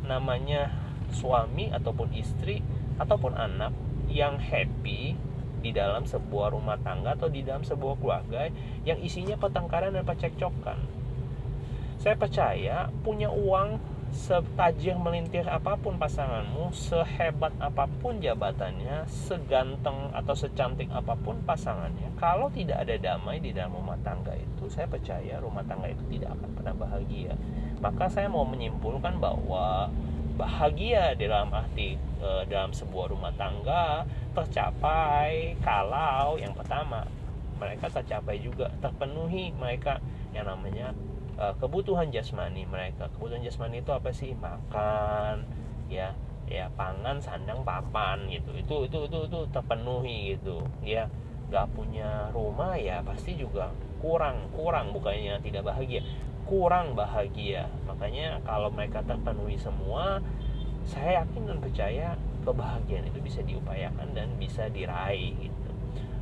namanya 0.07 0.71
suami 1.11 1.71
ataupun 1.73 2.13
istri 2.15 2.63
ataupun 3.01 3.35
anak 3.35 3.73
yang 4.07 4.39
happy 4.39 5.19
di 5.61 5.71
dalam 5.75 6.07
sebuah 6.07 6.55
rumah 6.55 6.79
tangga 6.79 7.19
atau 7.19 7.27
di 7.27 7.43
dalam 7.43 7.67
sebuah 7.67 7.99
keluarga 7.99 8.53
yang 8.87 9.03
isinya 9.03 9.35
pertengkaran 9.35 9.97
dan 9.97 10.07
percekcokan 10.07 10.79
saya 12.07 12.15
percaya 12.23 12.87
punya 13.03 13.27
uang 13.27 13.83
setajir 14.15 14.95
melintir 14.95 15.43
apa 15.51 15.75
pun 15.75 15.99
pasanganmu, 15.99 16.71
sehebat 16.71 17.51
apa 17.59 17.91
pun 17.99 18.23
jabatannya, 18.23 19.11
seganteng 19.11 20.15
atau 20.15 20.31
secantik 20.39 20.87
apa 20.95 21.19
pun 21.19 21.43
pasangannya, 21.43 22.15
kalau 22.15 22.47
tidak 22.55 22.87
ada 22.87 22.95
damai 22.95 23.43
di 23.43 23.51
dalam 23.51 23.75
rumah 23.75 23.99
tangga 24.07 24.39
itu, 24.39 24.71
saya 24.71 24.87
percaya 24.87 25.43
rumah 25.43 25.67
tangga 25.67 25.91
itu 25.91 26.07
tidak 26.15 26.39
akan 26.39 26.51
pernah 26.55 26.75
bahagia. 26.79 27.35
Maka 27.83 28.07
saya 28.07 28.31
mau 28.31 28.47
menyimpulkan 28.47 29.19
bahwa 29.19 29.91
bahagia 30.39 31.19
dalam 31.19 31.51
arti 31.51 31.99
e, 32.23 32.29
dalam 32.47 32.71
sebuah 32.71 33.11
rumah 33.11 33.35
tangga 33.35 34.07
tercapai 34.31 35.59
kalau 35.59 36.39
yang 36.39 36.55
pertama 36.55 37.03
mereka 37.59 37.91
tercapai 37.91 38.39
juga 38.39 38.71
terpenuhi 38.85 39.51
mereka 39.59 39.99
yang 40.37 40.45
namanya 40.45 40.93
uh, 41.41 41.55
kebutuhan 41.61 42.09
jasmani 42.13 42.65
mereka. 42.69 43.09
Kebutuhan 43.17 43.45
jasmani 43.45 43.81
itu 43.81 43.93
apa 43.93 44.11
sih? 44.13 44.33
Makan 44.37 45.45
ya 45.87 46.13
ya 46.47 46.71
pangan 46.75 47.21
sandang 47.23 47.63
papan 47.63 48.27
gitu. 48.33 48.51
Itu 48.57 48.75
itu 48.89 48.99
itu 49.07 49.19
itu 49.29 49.41
terpenuhi 49.53 50.37
gitu. 50.37 50.65
Ya 50.83 51.09
nggak 51.47 51.79
punya 51.79 52.35
rumah 52.35 52.75
ya 52.75 53.07
pasti 53.07 53.39
juga 53.39 53.71
kurang 54.03 54.51
kurang 54.51 54.91
bukannya 54.91 55.39
tidak 55.41 55.71
bahagia 55.71 56.03
kurang 56.47 56.95
bahagia. 56.95 57.67
Makanya 57.91 58.39
kalau 58.47 58.71
mereka 58.71 59.03
terpenuhi 59.03 59.59
semua 59.59 60.23
saya 60.87 61.27
yakin 61.27 61.51
dan 61.51 61.59
percaya 61.59 62.07
kebahagiaan 62.47 63.11
itu 63.11 63.19
bisa 63.19 63.43
diupayakan 63.43 64.15
dan 64.15 64.31
bisa 64.39 64.71
diraih 64.71 65.35
gitu. 65.43 65.71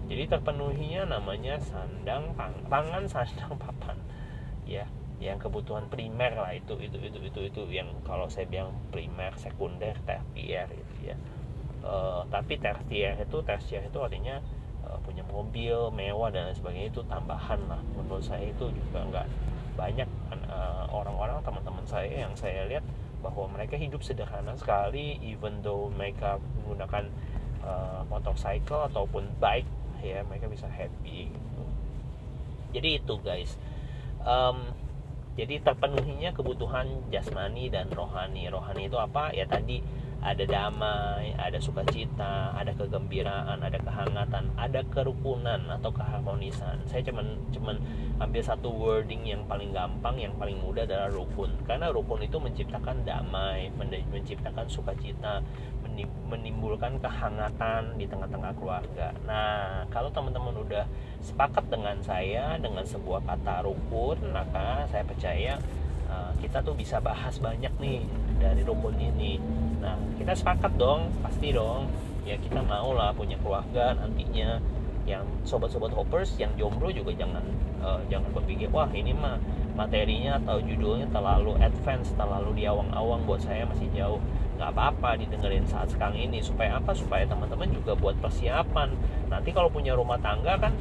Jadi 0.08 0.24
terpenuhinya 0.28 1.16
namanya 1.16 1.60
sandang 1.60 2.32
pang, 2.32 2.56
pangan 2.72 3.04
sandang 3.04 3.52
papan 3.62 4.00
ya 4.64 4.88
yang 5.22 5.38
kebutuhan 5.38 5.86
primer 5.86 6.34
lah 6.34 6.50
itu 6.52 6.74
itu 6.82 6.98
itu 6.98 7.18
itu 7.22 7.40
itu 7.46 7.62
yang 7.70 7.86
kalau 8.02 8.26
saya 8.26 8.50
bilang 8.50 8.74
primer 8.90 9.30
sekunder 9.38 9.94
tersier 10.02 10.66
gitu 10.68 10.94
ya. 11.14 11.16
Uh, 11.84 12.24
tapi 12.32 12.56
tersier 12.58 13.14
itu 13.20 13.38
tersier 13.44 13.84
itu 13.84 13.98
artinya 14.00 14.40
uh, 14.88 14.98
punya 15.04 15.22
mobil 15.28 15.92
mewah 15.94 16.32
dan 16.32 16.50
sebagainya 16.56 16.90
itu 16.90 17.02
tambahan 17.06 17.60
lah. 17.70 17.80
Menurut 17.94 18.24
saya 18.26 18.50
itu 18.50 18.72
juga 18.74 19.06
nggak 19.06 19.26
banyak 19.74 20.08
uh, 20.50 20.86
orang-orang 20.90 21.42
teman-teman 21.42 21.84
saya 21.86 22.10
yang 22.26 22.34
saya 22.34 22.66
lihat 22.66 22.84
bahwa 23.22 23.48
mereka 23.48 23.74
hidup 23.80 24.04
sederhana 24.04 24.52
sekali 24.58 25.16
even 25.24 25.64
though 25.64 25.88
mereka 25.94 26.36
menggunakan 26.60 27.08
uh, 27.64 28.04
motorcycle 28.12 28.84
ataupun 28.92 29.30
bike 29.40 29.66
ya 30.04 30.20
mereka 30.28 30.50
bisa 30.52 30.68
happy 30.68 31.32
gitu. 31.32 31.62
Jadi 32.76 32.88
itu 33.00 33.14
guys. 33.24 33.56
Um, 34.24 34.83
jadi 35.34 35.60
terpenuhinya 35.62 36.30
kebutuhan 36.30 37.10
jasmani 37.10 37.66
dan 37.70 37.90
rohani 37.90 38.46
rohani 38.46 38.86
itu 38.86 38.98
apa 38.98 39.34
ya 39.34 39.46
tadi 39.50 39.82
ada 40.24 40.40
damai, 40.48 41.36
ada 41.36 41.60
sukacita, 41.60 42.56
ada 42.56 42.72
kegembiraan, 42.72 43.60
ada 43.60 43.76
kehangatan, 43.76 44.48
ada 44.56 44.80
kerukunan 44.88 45.60
atau 45.68 45.92
keharmonisan. 45.92 46.80
Saya 46.88 47.04
cuman 47.04 47.36
cuman 47.52 47.76
ambil 48.24 48.40
satu 48.40 48.72
wording 48.72 49.20
yang 49.28 49.44
paling 49.44 49.76
gampang, 49.76 50.16
yang 50.16 50.32
paling 50.40 50.56
mudah 50.64 50.88
adalah 50.88 51.12
rukun. 51.12 51.52
Karena 51.68 51.92
rukun 51.92 52.24
itu 52.24 52.40
menciptakan 52.40 53.04
damai, 53.04 53.68
menciptakan 54.08 54.64
sukacita, 54.64 55.44
menimbulkan 56.02 56.98
kehangatan 56.98 57.94
di 57.94 58.10
tengah-tengah 58.10 58.52
keluarga. 58.58 59.14
Nah, 59.22 59.86
kalau 59.94 60.10
teman-teman 60.10 60.58
udah 60.66 60.84
sepakat 61.22 61.70
dengan 61.70 61.94
saya 62.02 62.58
dengan 62.58 62.82
sebuah 62.82 63.22
kata 63.22 63.62
rukun, 63.62 64.18
maka 64.34 64.90
saya 64.90 65.06
percaya 65.06 65.62
uh, 66.10 66.34
kita 66.42 66.58
tuh 66.66 66.74
bisa 66.74 66.98
bahas 66.98 67.38
banyak 67.38 67.70
nih 67.78 68.02
dari 68.42 68.66
rukun 68.66 68.98
ini. 68.98 69.38
Nah, 69.78 69.94
kita 70.18 70.34
sepakat 70.34 70.74
dong, 70.74 71.14
pasti 71.22 71.54
dong. 71.54 71.86
Ya 72.26 72.34
kita 72.40 72.64
mau 72.64 72.96
lah 72.96 73.14
punya 73.14 73.38
keluarga 73.38 73.94
nantinya 73.94 74.58
yang 75.04 75.24
sobat-sobat 75.44 75.92
hoppers 75.92 76.32
yang 76.40 76.48
jomblo 76.56 76.88
juga 76.88 77.12
jangan 77.12 77.44
uh, 77.84 78.00
jangan 78.08 78.32
berpikir 78.32 78.72
wah 78.72 78.88
ini 78.88 79.12
mah 79.12 79.36
materinya 79.76 80.40
atau 80.40 80.64
judulnya 80.64 81.04
terlalu 81.12 81.60
advance 81.60 82.08
terlalu 82.16 82.64
diawang-awang 82.64 83.20
buat 83.28 83.44
saya 83.44 83.68
masih 83.68 83.88
jauh 83.92 84.20
nggak 84.54 84.70
apa-apa 84.70 85.18
didengerin 85.18 85.66
saat 85.66 85.90
sekarang 85.90 86.18
ini. 86.18 86.40
Supaya 86.40 86.78
apa? 86.78 86.94
Supaya 86.94 87.26
teman-teman 87.26 87.70
juga 87.70 87.98
buat 87.98 88.16
persiapan. 88.18 88.94
Nanti 89.28 89.50
kalau 89.50 89.68
punya 89.70 89.94
rumah 89.98 90.18
tangga 90.22 90.56
kan 90.58 90.72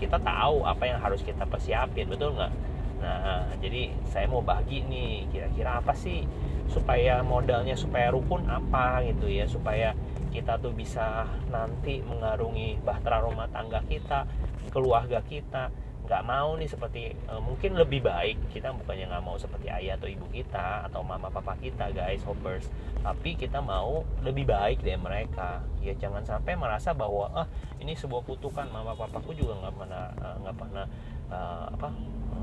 kita 0.00 0.16
tahu 0.16 0.64
apa 0.64 0.88
yang 0.88 0.98
harus 0.98 1.20
kita 1.20 1.44
persiapin 1.44 2.08
betul 2.08 2.32
nggak? 2.32 2.52
Nah 3.00 3.48
jadi 3.60 3.92
saya 4.08 4.28
mau 4.28 4.44
bagi 4.44 4.84
nih 4.84 5.28
kira-kira 5.32 5.80
apa 5.80 5.92
sih 5.96 6.24
supaya 6.70 7.24
modalnya 7.24 7.76
supaya 7.76 8.08
rukun 8.12 8.48
apa 8.48 9.04
gitu 9.04 9.28
ya? 9.28 9.44
Supaya 9.44 9.92
kita 10.30 10.56
tuh 10.62 10.72
bisa 10.72 11.26
nanti 11.50 12.00
mengarungi 12.06 12.80
bahtera 12.80 13.20
rumah 13.20 13.50
tangga 13.50 13.82
kita 13.84 14.24
keluarga 14.70 15.18
kita 15.26 15.68
nggak 16.10 16.26
mau 16.26 16.58
nih 16.58 16.66
seperti 16.66 17.14
uh, 17.30 17.38
mungkin 17.38 17.78
lebih 17.78 18.02
baik 18.02 18.50
kita 18.50 18.74
bukannya 18.74 19.06
nggak 19.06 19.22
mau 19.22 19.38
seperti 19.38 19.70
ayah 19.70 19.94
atau 19.94 20.10
ibu 20.10 20.26
kita 20.34 20.90
atau 20.90 21.06
mama 21.06 21.30
papa 21.30 21.54
kita 21.62 21.94
guys 21.94 22.26
hoppers 22.26 22.66
tapi 23.00 23.38
kita 23.38 23.62
mau 23.62 24.04
lebih 24.20 24.44
baik 24.44 24.84
dari 24.84 25.00
mereka. 25.00 25.64
Ya 25.80 25.96
jangan 25.96 26.20
sampai 26.26 26.52
merasa 26.58 26.92
bahwa 26.92 27.32
ah 27.32 27.46
ini 27.80 27.96
sebuah 27.96 28.28
kutukan 28.28 28.68
mama 28.68 28.92
papaku 28.92 29.32
juga 29.32 29.56
nggak 29.56 29.74
pernah 29.78 30.04
eh, 30.12 30.36
nggak 30.44 30.56
uh, 30.56 30.60
pernah 30.60 30.86
uh, 31.32 31.64
apa 31.72 31.88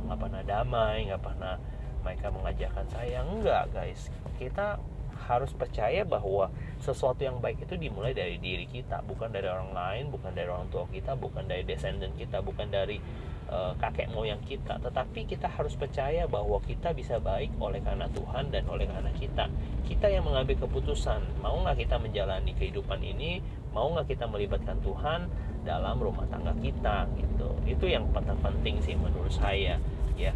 nggak 0.08 0.20
pernah 0.24 0.42
damai 0.42 0.98
nggak 1.12 1.22
pernah 1.22 1.56
mereka 2.02 2.28
mengajarkan 2.34 2.86
saya. 2.90 3.20
Enggak 3.22 3.70
guys. 3.76 4.10
Kita 4.42 4.82
harus 5.28 5.52
percaya 5.52 6.08
bahwa 6.08 6.48
sesuatu 6.80 7.20
yang 7.22 7.44
baik 7.44 7.68
itu 7.68 7.76
dimulai 7.76 8.16
dari 8.16 8.40
diri 8.40 8.64
kita 8.64 9.04
bukan 9.04 9.28
dari 9.28 9.52
orang 9.52 9.76
lain 9.76 10.04
bukan 10.08 10.32
dari 10.32 10.48
orang 10.48 10.72
tua 10.72 10.88
kita 10.88 11.20
bukan 11.20 11.44
dari 11.44 11.68
descendant 11.68 12.16
kita 12.16 12.40
bukan 12.40 12.72
dari 12.72 12.98
uh, 13.52 13.74
kakek 13.80 14.12
moyang 14.12 14.40
kita. 14.44 14.80
Tetapi 14.80 15.28
kita 15.28 15.48
harus 15.48 15.74
percaya 15.76 16.28
bahwa 16.28 16.60
kita 16.64 16.92
bisa 16.94 17.20
baik 17.20 17.52
oleh 17.58 17.80
karena 17.82 18.08
Tuhan 18.12 18.52
dan 18.52 18.68
oleh 18.68 18.88
karena 18.88 19.12
kita. 19.16 19.46
Kita 19.88 20.08
yang 20.12 20.28
mengambil 20.28 20.60
keputusan 20.68 21.40
mau 21.40 21.56
nggak 21.64 21.88
kita 21.88 21.96
menjalani 22.00 22.52
kehidupan 22.56 23.00
ini 23.04 23.40
mau 23.72 23.92
nggak 23.94 24.12
kita 24.16 24.26
melibatkan 24.28 24.80
Tuhan 24.84 25.28
dalam 25.64 26.00
rumah 26.00 26.28
tangga 26.28 26.56
kita 26.60 27.08
gitu. 27.20 27.50
Itu 27.68 27.86
yang 27.88 28.08
penting 28.16 28.80
sih 28.84 28.96
menurut 28.96 29.32
saya 29.32 29.80
ya 30.18 30.32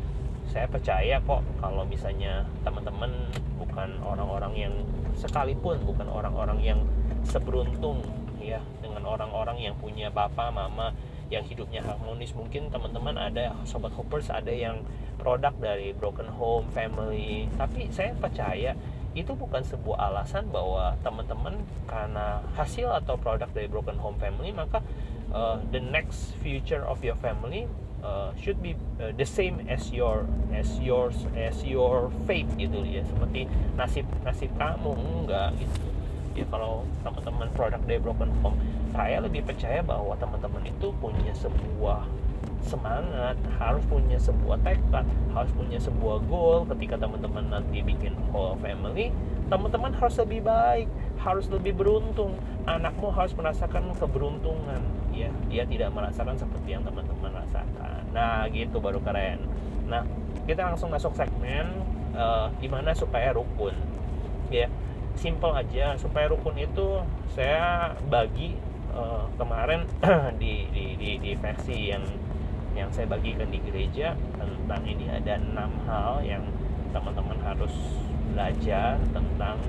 saya 0.51 0.67
percaya 0.67 1.15
kok 1.23 1.39
kalau 1.63 1.87
misalnya 1.87 2.43
teman-teman 2.67 3.09
bukan 3.55 3.89
orang-orang 4.03 4.53
yang 4.53 4.73
sekalipun 5.15 5.79
bukan 5.87 6.11
orang-orang 6.11 6.59
yang 6.59 6.79
seberuntung 7.23 8.03
ya 8.43 8.59
dengan 8.83 9.07
orang-orang 9.07 9.55
yang 9.63 9.75
punya 9.79 10.11
bapak 10.11 10.51
mama 10.51 10.91
yang 11.31 11.47
hidupnya 11.47 11.79
harmonis 11.79 12.35
mungkin 12.35 12.67
teman-teman 12.67 13.15
ada 13.15 13.55
sobat 13.63 13.95
hoppers 13.95 14.27
ada 14.27 14.51
yang 14.51 14.83
produk 15.15 15.53
dari 15.55 15.93
broken 15.95 16.27
home 16.27 16.67
family. 16.75 17.47
Tapi 17.55 17.87
saya 17.93 18.11
percaya 18.17 18.75
itu 19.15 19.31
bukan 19.37 19.63
sebuah 19.63 20.11
alasan 20.11 20.51
bahwa 20.51 20.97
teman-teman 21.05 21.63
karena 21.87 22.43
hasil 22.57 22.91
atau 23.03 23.15
produk 23.15 23.47
dari 23.53 23.67
broken 23.71 23.99
home 23.99 24.15
family 24.19 24.51
maka 24.51 24.83
uh, 25.31 25.59
the 25.71 25.79
next 25.79 26.35
future 26.39 26.83
of 26.83 26.99
your 27.03 27.15
family 27.19 27.67
uh, 28.03 28.33
should 28.37 28.59
be 28.61 28.75
uh, 28.99 29.13
the 29.15 29.25
same 29.25 29.61
as 29.69 29.89
your 29.93 30.25
as 30.53 30.67
yours 30.81 31.15
as 31.37 31.57
your 31.65 32.09
faith 32.27 32.49
gitu 32.57 32.83
ya 32.85 33.01
seperti 33.05 33.47
nasib 33.77 34.05
nasib 34.25 34.51
kamu 34.57 34.93
enggak 34.97 35.55
gitu 35.57 35.87
ya 36.35 36.45
kalau 36.47 36.87
teman-teman 37.03 37.47
produk 37.55 37.81
dari 37.85 37.99
broken 37.99 38.31
home 38.41 38.57
saya 38.91 39.23
lebih 39.23 39.47
percaya 39.47 39.79
bahwa 39.79 40.15
teman-teman 40.19 40.63
itu 40.67 40.91
punya 40.99 41.31
sebuah 41.35 42.03
semangat, 42.61 43.37
harus 43.57 43.81
punya 43.89 44.21
sebuah 44.21 44.61
tekad, 44.61 45.05
harus 45.33 45.51
punya 45.53 45.81
sebuah 45.81 46.21
goal 46.29 46.63
ketika 46.69 47.01
teman-teman 47.01 47.49
nanti 47.49 47.81
bikin 47.81 48.13
whole 48.29 48.57
family, 48.61 49.09
teman-teman 49.49 49.91
harus 49.97 50.15
lebih 50.21 50.45
baik, 50.45 50.87
harus 51.21 51.49
lebih 51.49 51.73
beruntung. 51.73 52.37
Anakmu 52.69 53.09
harus 53.09 53.33
merasakan 53.33 53.89
keberuntungan, 53.97 54.81
ya. 55.09 55.33
Dia 55.49 55.65
tidak 55.65 55.89
merasakan 55.97 56.37
seperti 56.37 56.77
yang 56.77 56.85
teman-teman. 56.85 57.30
Nah, 58.11 58.47
gitu 58.51 58.79
baru 58.83 58.99
keren. 59.03 59.43
Nah, 59.87 60.03
kita 60.47 60.67
langsung 60.67 60.91
masuk 60.91 61.15
segmen 61.15 61.83
uh, 62.15 62.51
gimana 62.59 62.91
supaya 62.95 63.35
rukun. 63.35 63.75
Ya, 64.51 64.67
simple 65.15 65.51
aja 65.55 65.95
supaya 65.99 66.27
rukun 66.31 66.59
itu 66.59 67.03
saya 67.31 67.95
bagi 68.07 68.55
uh, 68.95 69.27
kemarin 69.35 69.87
di, 70.41 70.67
di, 70.71 70.85
di, 70.99 71.09
di 71.19 71.31
versi 71.39 71.91
yang 71.91 72.03
yang 72.71 72.87
saya 72.95 73.03
bagikan 73.07 73.51
di 73.51 73.59
gereja 73.59 74.15
tentang 74.39 74.81
ini 74.87 75.11
ada 75.11 75.35
enam 75.35 75.71
hal 75.83 76.23
yang 76.23 76.43
teman-teman 76.95 77.35
harus 77.43 77.75
belajar 78.31 78.95
tentang 79.11 79.59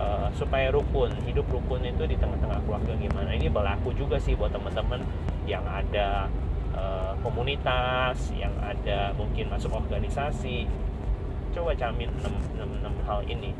uh, 0.00 0.32
supaya 0.32 0.72
rukun 0.72 1.12
hidup 1.28 1.44
rukun 1.52 1.84
itu 1.84 2.08
di 2.08 2.16
tengah-tengah 2.16 2.64
keluarga 2.64 2.96
gimana 2.96 3.36
ini 3.36 3.52
berlaku 3.52 3.92
juga 3.92 4.16
sih 4.16 4.32
buat 4.32 4.48
teman-teman 4.48 5.04
yang 5.44 5.64
ada 5.68 6.32
uh, 6.74 7.12
komunitas 7.24 8.32
yang 8.34 8.52
ada 8.60 9.12
mungkin 9.16 9.48
masuk 9.52 9.72
organisasi. 9.72 10.68
Coba 11.54 11.72
camin 11.74 12.12
6, 12.20 12.60
6, 12.60 12.84
6 12.84 13.08
hal 13.08 13.20
ini. 13.24 13.52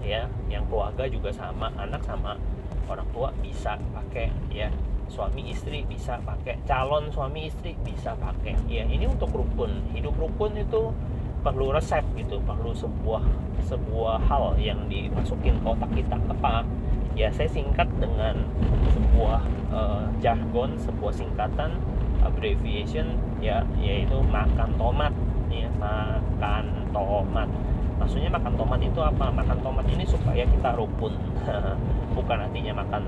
Ya 0.00 0.28
yang 0.48 0.64
keluarga 0.72 1.04
juga 1.04 1.28
sama 1.28 1.68
anak 1.76 2.00
sama 2.04 2.40
orang 2.88 3.08
tua 3.12 3.28
bisa 3.44 3.76
pakai 3.92 4.32
ya. 4.48 4.72
Suami 5.10 5.50
istri 5.50 5.82
bisa 5.90 6.22
pakai 6.22 6.62
calon 6.70 7.10
suami 7.10 7.50
istri 7.50 7.74
bisa 7.82 8.14
pakai. 8.16 8.54
Ya 8.70 8.86
ini 8.86 9.10
untuk 9.10 9.34
rukun. 9.34 9.90
Hidup 9.92 10.14
rukun 10.16 10.54
itu 10.56 10.94
perlu 11.40 11.72
resep 11.72 12.04
gitu 12.20 12.36
perlu 12.44 12.76
sebuah 12.76 13.24
sebuah 13.64 14.20
hal 14.28 14.56
yang 14.60 14.86
dimasukin 14.86 15.58
kotak 15.60 15.90
kita. 15.92 16.16
Apa? 16.30 16.62
Ya 17.18 17.28
saya 17.34 17.50
singkat 17.50 17.90
dengan 17.98 18.46
sebuah 18.94 19.42
uh, 19.74 20.06
jargon 20.22 20.78
sebuah 20.78 21.12
singkatan 21.12 21.74
abbreviation 22.24 23.16
ya 23.40 23.64
yaitu 23.80 24.18
makan 24.28 24.76
tomat. 24.76 25.12
Ya 25.50 25.68
makan 25.76 26.90
tomat. 26.94 27.48
Maksudnya 28.00 28.32
makan 28.32 28.56
tomat 28.56 28.80
itu 28.80 29.00
apa? 29.02 29.28
Makan 29.28 29.58
tomat 29.60 29.86
ini 29.90 30.04
supaya 30.08 30.46
kita 30.46 30.72
rukun. 30.76 31.14
Bukan 32.16 32.38
artinya 32.40 32.80
makan 32.80 33.02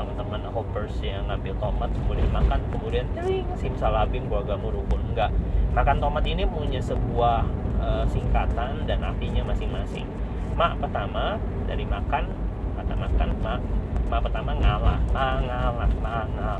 teman-teman 0.00 0.48
hoppers 0.48 0.96
yang 1.04 1.28
ngambil 1.28 1.52
tomat 1.60 1.92
kemudian 1.92 2.28
makan 2.32 2.60
kemudian 2.72 3.04
sim 3.20 3.44
simsalabim 3.60 4.24
keluarga 4.32 4.56
rukun. 4.56 5.00
Enggak. 5.12 5.30
Makan 5.76 6.00
tomat 6.00 6.24
ini 6.24 6.48
punya 6.48 6.80
sebuah 6.80 7.44
uh, 7.80 8.04
singkatan 8.08 8.88
dan 8.88 9.04
artinya 9.04 9.44
masing-masing. 9.52 10.08
Mak 10.56 10.80
pertama 10.80 11.36
dari 11.68 11.84
makan 11.84 12.32
kata 12.80 12.94
makan 12.96 13.28
mak 13.44 13.60
mak 14.08 14.20
pertama 14.24 14.56
ngalah 14.56 14.98
mengalah 15.12 15.90
mengalah 16.00 16.58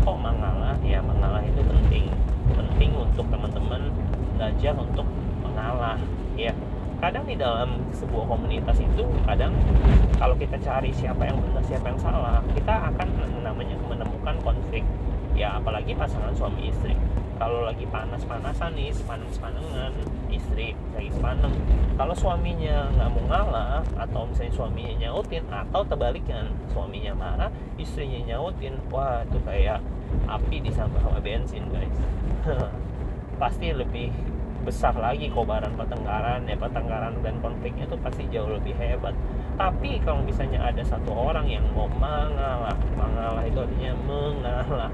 kok 0.00 0.16
mengalah 0.16 0.76
ya 0.84 0.98
mengalah 1.04 1.42
itu 1.44 1.60
penting. 1.62 2.04
Penting 2.50 2.90
untuk 2.96 3.26
teman-teman 3.30 3.92
belajar 4.36 4.74
untuk 4.76 5.06
mengalah 5.44 5.98
ya. 6.34 6.52
Kadang 7.00 7.24
di 7.24 7.36
dalam 7.36 7.80
sebuah 7.96 8.28
komunitas 8.28 8.76
itu 8.76 9.08
kadang 9.24 9.56
kalau 10.20 10.36
kita 10.36 10.60
cari 10.60 10.92
siapa 10.92 11.24
yang 11.24 11.40
benar 11.40 11.64
siapa 11.64 11.88
yang 11.88 11.96
salah 11.96 12.44
kita 12.52 12.92
akan 12.92 13.08
namanya 13.40 13.76
menemukan 13.88 14.36
konflik. 14.44 14.84
Ya 15.32 15.56
apalagi 15.56 15.96
pasangan 15.96 16.36
suami 16.36 16.68
istri 16.68 16.92
kalau 17.40 17.64
lagi 17.64 17.88
panas-panasan 17.88 18.76
nih 18.76 18.92
sepaneng-sepanengan 18.92 19.96
istri 20.28 20.76
lagi 20.92 21.08
sepaneng. 21.08 21.56
Kalau 21.96 22.12
suaminya 22.12 22.92
nggak 22.92 23.08
mau 23.16 23.24
ngalah 23.32 23.80
atau 23.96 24.28
misalnya 24.28 24.52
suaminya 24.52 24.94
nyautin 25.08 25.44
atau 25.48 25.80
terbalikan 25.88 26.52
suaminya 26.68 27.16
marah 27.16 27.50
istrinya 27.80 28.20
nyautin 28.28 28.76
wah 28.92 29.24
itu 29.24 29.40
kayak 29.48 29.80
api 30.28 30.60
disambah 30.60 31.00
sama 31.00 31.16
bensin 31.24 31.64
guys. 31.72 31.98
Pasti 33.40 33.72
lebih 33.72 34.12
besar 34.60 34.92
lagi 34.92 35.32
kobaran 35.32 35.72
pertengkaran 35.72 36.44
ya 36.44 36.60
pertengkaran 36.60 37.16
dan 37.24 37.40
konfliknya 37.40 37.88
itu 37.88 37.96
pasti 38.04 38.28
jauh 38.28 38.52
lebih 38.52 38.76
hebat. 38.76 39.16
Tapi 39.56 39.96
kalau 40.04 40.20
misalnya 40.20 40.60
ada 40.60 40.84
satu 40.84 41.08
orang 41.16 41.48
yang 41.48 41.64
mau 41.72 41.88
mengalah 41.88 42.76
mengalah 42.92 43.40
itu 43.48 43.56
artinya 43.56 43.96
mengalah 44.04 44.92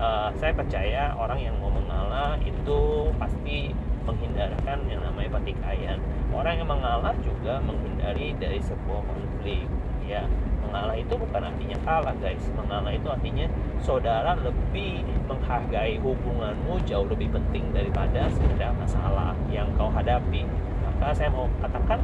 uh, 0.00 0.32
saya 0.40 0.56
percaya 0.56 1.12
orang 1.14 1.38
yang 1.38 1.54
mau 1.60 1.68
mengalah 1.68 2.40
itu 2.42 2.80
pasti 3.20 3.76
menghindarkan 4.08 4.88
yang 4.88 5.04
namanya 5.04 5.38
pertikaian. 5.38 6.00
Orang 6.32 6.56
yang 6.56 6.66
mengalah 6.66 7.12
juga 7.20 7.60
menghindari 7.60 8.32
dari 8.40 8.58
sebuah 8.64 9.04
konflik 9.04 9.68
ya. 10.08 10.24
Mengalah 10.64 10.96
itu 10.96 11.14
bukan 11.14 11.42
artinya 11.44 11.78
kalah 11.84 12.16
guys. 12.18 12.42
Mengalah 12.56 12.92
itu 12.96 13.08
artinya 13.12 13.46
saudara 13.84 14.32
lebih 14.40 15.04
menghargai 15.28 16.00
hubunganmu 16.00 16.80
jauh 16.88 17.06
lebih 17.06 17.30
penting 17.30 17.70
daripada 17.70 18.26
sekedar 18.32 18.72
masalah 18.74 19.36
yang 19.52 19.68
kau 19.76 19.92
hadapi. 19.92 20.48
Maka 20.82 21.14
saya 21.14 21.30
mau 21.30 21.46
katakan 21.60 22.00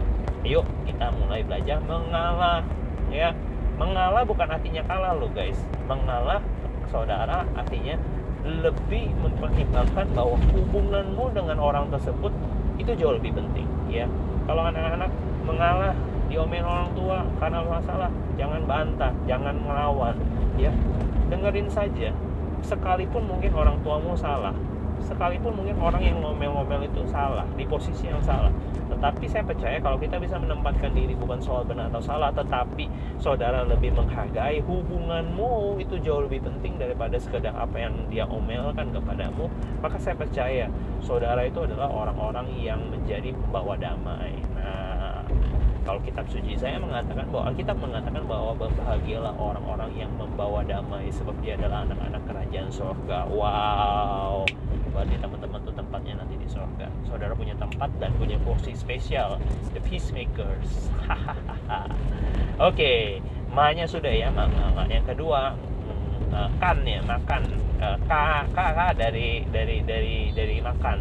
ayo 0.47 0.63
kita 0.87 1.11
mulai 1.17 1.43
belajar 1.43 1.81
mengalah 1.83 2.61
ya. 3.09 3.33
Mengalah 3.77 4.25
bukan 4.25 4.49
artinya 4.49 4.81
kalah 4.89 5.13
loh 5.13 5.29
guys. 5.33 5.61
Mengalah 5.85 6.41
saudara 6.91 7.47
artinya 7.55 7.97
lebih 8.47 9.11
mempertimbangkan 9.19 10.07
bahwa 10.15 10.39
hubunganmu 10.55 11.35
dengan 11.35 11.59
orang 11.59 11.91
tersebut 11.91 12.31
itu 12.79 12.93
jauh 12.95 13.19
lebih 13.19 13.35
penting 13.35 13.67
ya. 13.91 14.07
Kalau 14.47 14.63
anak-anak 14.71 15.11
mengalah 15.43 15.93
diomelin 16.31 16.67
orang 16.67 16.91
tua 16.95 17.19
karena 17.43 17.63
masalah 17.67 18.11
jangan 18.39 18.63
bantah 18.67 19.13
jangan 19.27 19.57
melawan 19.59 20.15
ya. 20.55 20.71
Dengerin 21.27 21.67
saja. 21.67 22.15
Sekalipun 22.63 23.27
mungkin 23.27 23.53
orang 23.55 23.79
tuamu 23.83 24.15
salah 24.15 24.55
sekalipun 25.07 25.55
mungkin 25.55 25.79
orang 25.79 26.03
yang 26.03 26.19
ngomel-ngomel 26.19 26.91
itu 26.91 27.07
salah 27.07 27.47
di 27.55 27.63
posisi 27.63 28.11
yang 28.11 28.19
salah. 28.21 28.51
Tetapi 28.91 29.25
saya 29.31 29.47
percaya 29.47 29.79
kalau 29.79 29.97
kita 29.97 30.19
bisa 30.19 30.37
menempatkan 30.37 30.91
diri 30.91 31.15
bukan 31.15 31.39
soal 31.39 31.63
benar 31.63 31.89
atau 31.95 32.03
salah 32.03 32.35
tetapi 32.35 32.91
saudara 33.23 33.63
lebih 33.63 33.95
menghargai 33.95 34.63
hubunganmu 34.67 35.79
itu 35.79 36.03
jauh 36.03 36.27
lebih 36.27 36.43
penting 36.43 36.77
daripada 36.77 37.17
sekedar 37.17 37.55
apa 37.55 37.77
yang 37.79 37.95
dia 38.11 38.27
omelkan 38.27 38.91
kepadamu. 38.91 39.47
Maka 39.79 39.97
saya 40.03 40.19
percaya 40.19 40.67
saudara 40.99 41.47
itu 41.47 41.63
adalah 41.63 41.87
orang-orang 41.87 42.51
yang 42.59 42.83
menjadi 42.91 43.31
pembawa 43.31 43.79
damai. 43.79 44.35
Nah 44.59 45.23
kalau 45.87 46.03
kitab 46.03 46.27
suci 46.27 46.59
saya 46.59 46.83
mengatakan 46.83 47.31
bahwa 47.31 47.55
kita 47.55 47.71
mengatakan 47.71 48.27
bahwa 48.27 48.59
berbahagialah 48.59 49.39
orang-orang 49.39 49.95
yang 49.95 50.11
membawa 50.19 50.67
damai 50.67 51.15
sebab 51.15 51.39
dia 51.47 51.55
adalah 51.55 51.87
anak-anak 51.87 52.23
kerajaan 52.27 52.71
surga. 52.75 53.31
Wow 53.31 54.51
berarti 54.97 55.21
teman-teman 55.21 55.61
tuh 55.61 55.75
tempatnya 55.77 56.25
nanti 56.25 56.41
di 56.41 56.49
surga 56.49 56.89
saudara 57.05 57.37
punya 57.37 57.53
tempat 57.61 57.93
dan 58.01 58.09
punya 58.17 58.41
porsi 58.41 58.73
spesial 58.73 59.37
the 59.77 59.81
peacemakers 59.85 60.89
oke 62.57 62.73
okay. 62.73 63.21
sudah 63.85 64.09
ya 64.09 64.33
mak, 64.33 64.49
mak. 64.73 64.89
yang 64.89 65.05
kedua 65.05 65.53
uh, 66.33 66.49
kan 66.57 66.81
ya 66.89 67.05
makan 67.05 67.45
uh, 67.85 68.01
k, 68.09 68.13
k 68.57 68.59
k 68.73 68.81
dari 68.97 69.45
dari 69.53 69.85
dari 69.85 70.33
dari 70.33 70.57
makan 70.65 70.99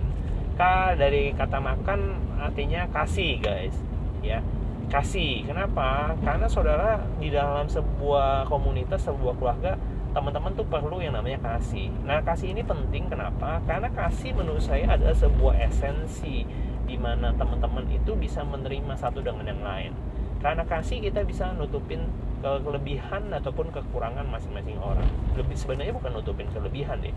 k 0.60 0.62
dari 1.00 1.32
kata 1.32 1.64
makan 1.64 2.00
artinya 2.44 2.92
kasih 2.92 3.40
guys 3.40 3.80
ya 4.20 4.44
kasih. 4.90 5.46
Kenapa? 5.50 6.14
Karena 6.22 6.46
saudara 6.46 7.02
di 7.18 7.34
dalam 7.34 7.66
sebuah 7.66 8.46
komunitas, 8.46 9.06
sebuah 9.06 9.34
keluarga, 9.38 9.74
teman-teman 10.16 10.56
tuh 10.56 10.64
perlu 10.64 11.04
yang 11.04 11.20
namanya 11.20 11.44
kasih. 11.44 11.92
Nah, 12.08 12.24
kasih 12.24 12.56
ini 12.56 12.64
penting 12.64 13.12
kenapa? 13.12 13.60
Karena 13.68 13.92
kasih 13.92 14.32
menurut 14.32 14.64
saya 14.64 14.96
adalah 14.96 15.12
sebuah 15.12 15.60
esensi 15.68 16.48
di 16.88 16.96
mana 16.96 17.36
teman-teman 17.36 17.84
itu 17.92 18.16
bisa 18.16 18.48
menerima 18.48 18.96
satu 18.96 19.20
dengan 19.20 19.44
yang 19.44 19.60
lain. 19.60 19.92
Karena 20.40 20.64
kasih 20.64 21.04
kita 21.04 21.28
bisa 21.28 21.52
nutupin 21.52 22.08
kelebihan 22.40 23.34
ataupun 23.34 23.74
kekurangan 23.74 24.24
masing-masing 24.30 24.78
orang. 24.78 25.10
Lebih 25.34 25.58
sebenarnya 25.58 25.92
bukan 25.98 26.14
nutupin 26.14 26.48
kelebihan 26.54 27.02
deh, 27.02 27.12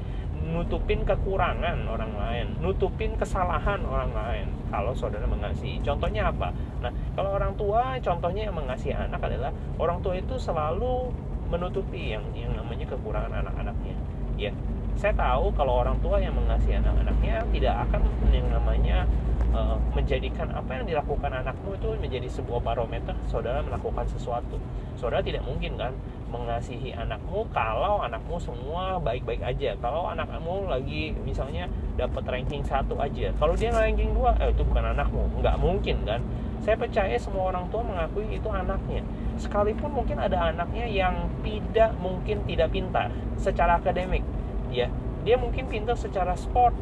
nutupin 0.48 1.04
kekurangan 1.04 1.84
orang 1.84 2.12
lain, 2.16 2.46
nutupin 2.64 3.14
kesalahan 3.14 3.84
orang 3.84 4.10
lain. 4.16 4.46
Kalau 4.72 4.96
saudara 4.96 5.28
mengasihi, 5.28 5.84
contohnya 5.84 6.32
apa? 6.32 6.50
Nah, 6.80 6.90
kalau 7.12 7.36
orang 7.36 7.52
tua, 7.60 8.00
contohnya 8.00 8.48
yang 8.48 8.56
mengasihi 8.56 8.96
anak 8.96 9.20
adalah 9.20 9.52
orang 9.76 10.00
tua 10.00 10.16
itu 10.16 10.40
selalu 10.40 11.12
menutupi 11.48 12.12
yang 12.12 12.24
yang 12.36 12.52
namanya 12.54 12.86
kekurangan 12.88 13.32
anak-anaknya. 13.44 13.96
Ya, 14.38 14.52
saya 14.94 15.14
tahu 15.14 15.50
kalau 15.54 15.82
orang 15.82 15.98
tua 16.02 16.18
yang 16.18 16.34
mengasihi 16.34 16.78
anak-anaknya 16.78 17.46
tidak 17.54 17.74
akan 17.88 18.02
yang 18.30 18.46
namanya 18.50 19.06
uh, 19.54 19.78
menjadikan 19.94 20.50
apa 20.52 20.78
yang 20.78 20.84
dilakukan 20.90 21.30
anakmu 21.32 21.74
itu 21.78 21.88
menjadi 21.98 22.28
sebuah 22.28 22.60
barometer 22.62 23.14
saudara 23.30 23.62
melakukan 23.62 24.04
sesuatu. 24.10 24.58
Saudara 24.98 25.22
tidak 25.22 25.46
mungkin 25.46 25.78
kan 25.78 25.94
mengasihi 26.28 26.92
anakmu 26.92 27.48
kalau 27.54 28.04
anakmu 28.04 28.36
semua 28.42 29.00
baik-baik 29.00 29.40
aja. 29.40 29.78
Kalau 29.80 30.10
anakmu 30.10 30.68
lagi 30.68 31.16
misalnya 31.24 31.70
dapat 31.96 32.26
ranking 32.28 32.66
satu 32.66 32.98
aja. 33.00 33.32
Kalau 33.40 33.54
dia 33.56 33.72
ranking 33.72 34.12
dua 34.12 34.36
eh, 34.42 34.52
itu 34.52 34.62
bukan 34.66 34.92
anakmu. 34.92 35.24
Nggak 35.40 35.56
mungkin 35.62 35.96
kan 36.04 36.20
saya 36.62 36.74
percaya 36.74 37.14
semua 37.16 37.54
orang 37.54 37.70
tua 37.70 37.86
mengakui 37.86 38.26
itu 38.34 38.48
anaknya. 38.50 39.06
Sekalipun 39.38 39.94
mungkin 39.94 40.18
ada 40.18 40.50
anaknya 40.50 40.86
yang 40.90 41.30
tidak 41.46 41.94
mungkin 42.02 42.42
tidak 42.44 42.74
pintar 42.74 43.14
secara 43.38 43.78
akademik 43.78 44.26
ya. 44.74 44.90
Dia 45.22 45.36
mungkin 45.38 45.70
pintar 45.70 45.94
secara 45.94 46.34
sport 46.34 46.74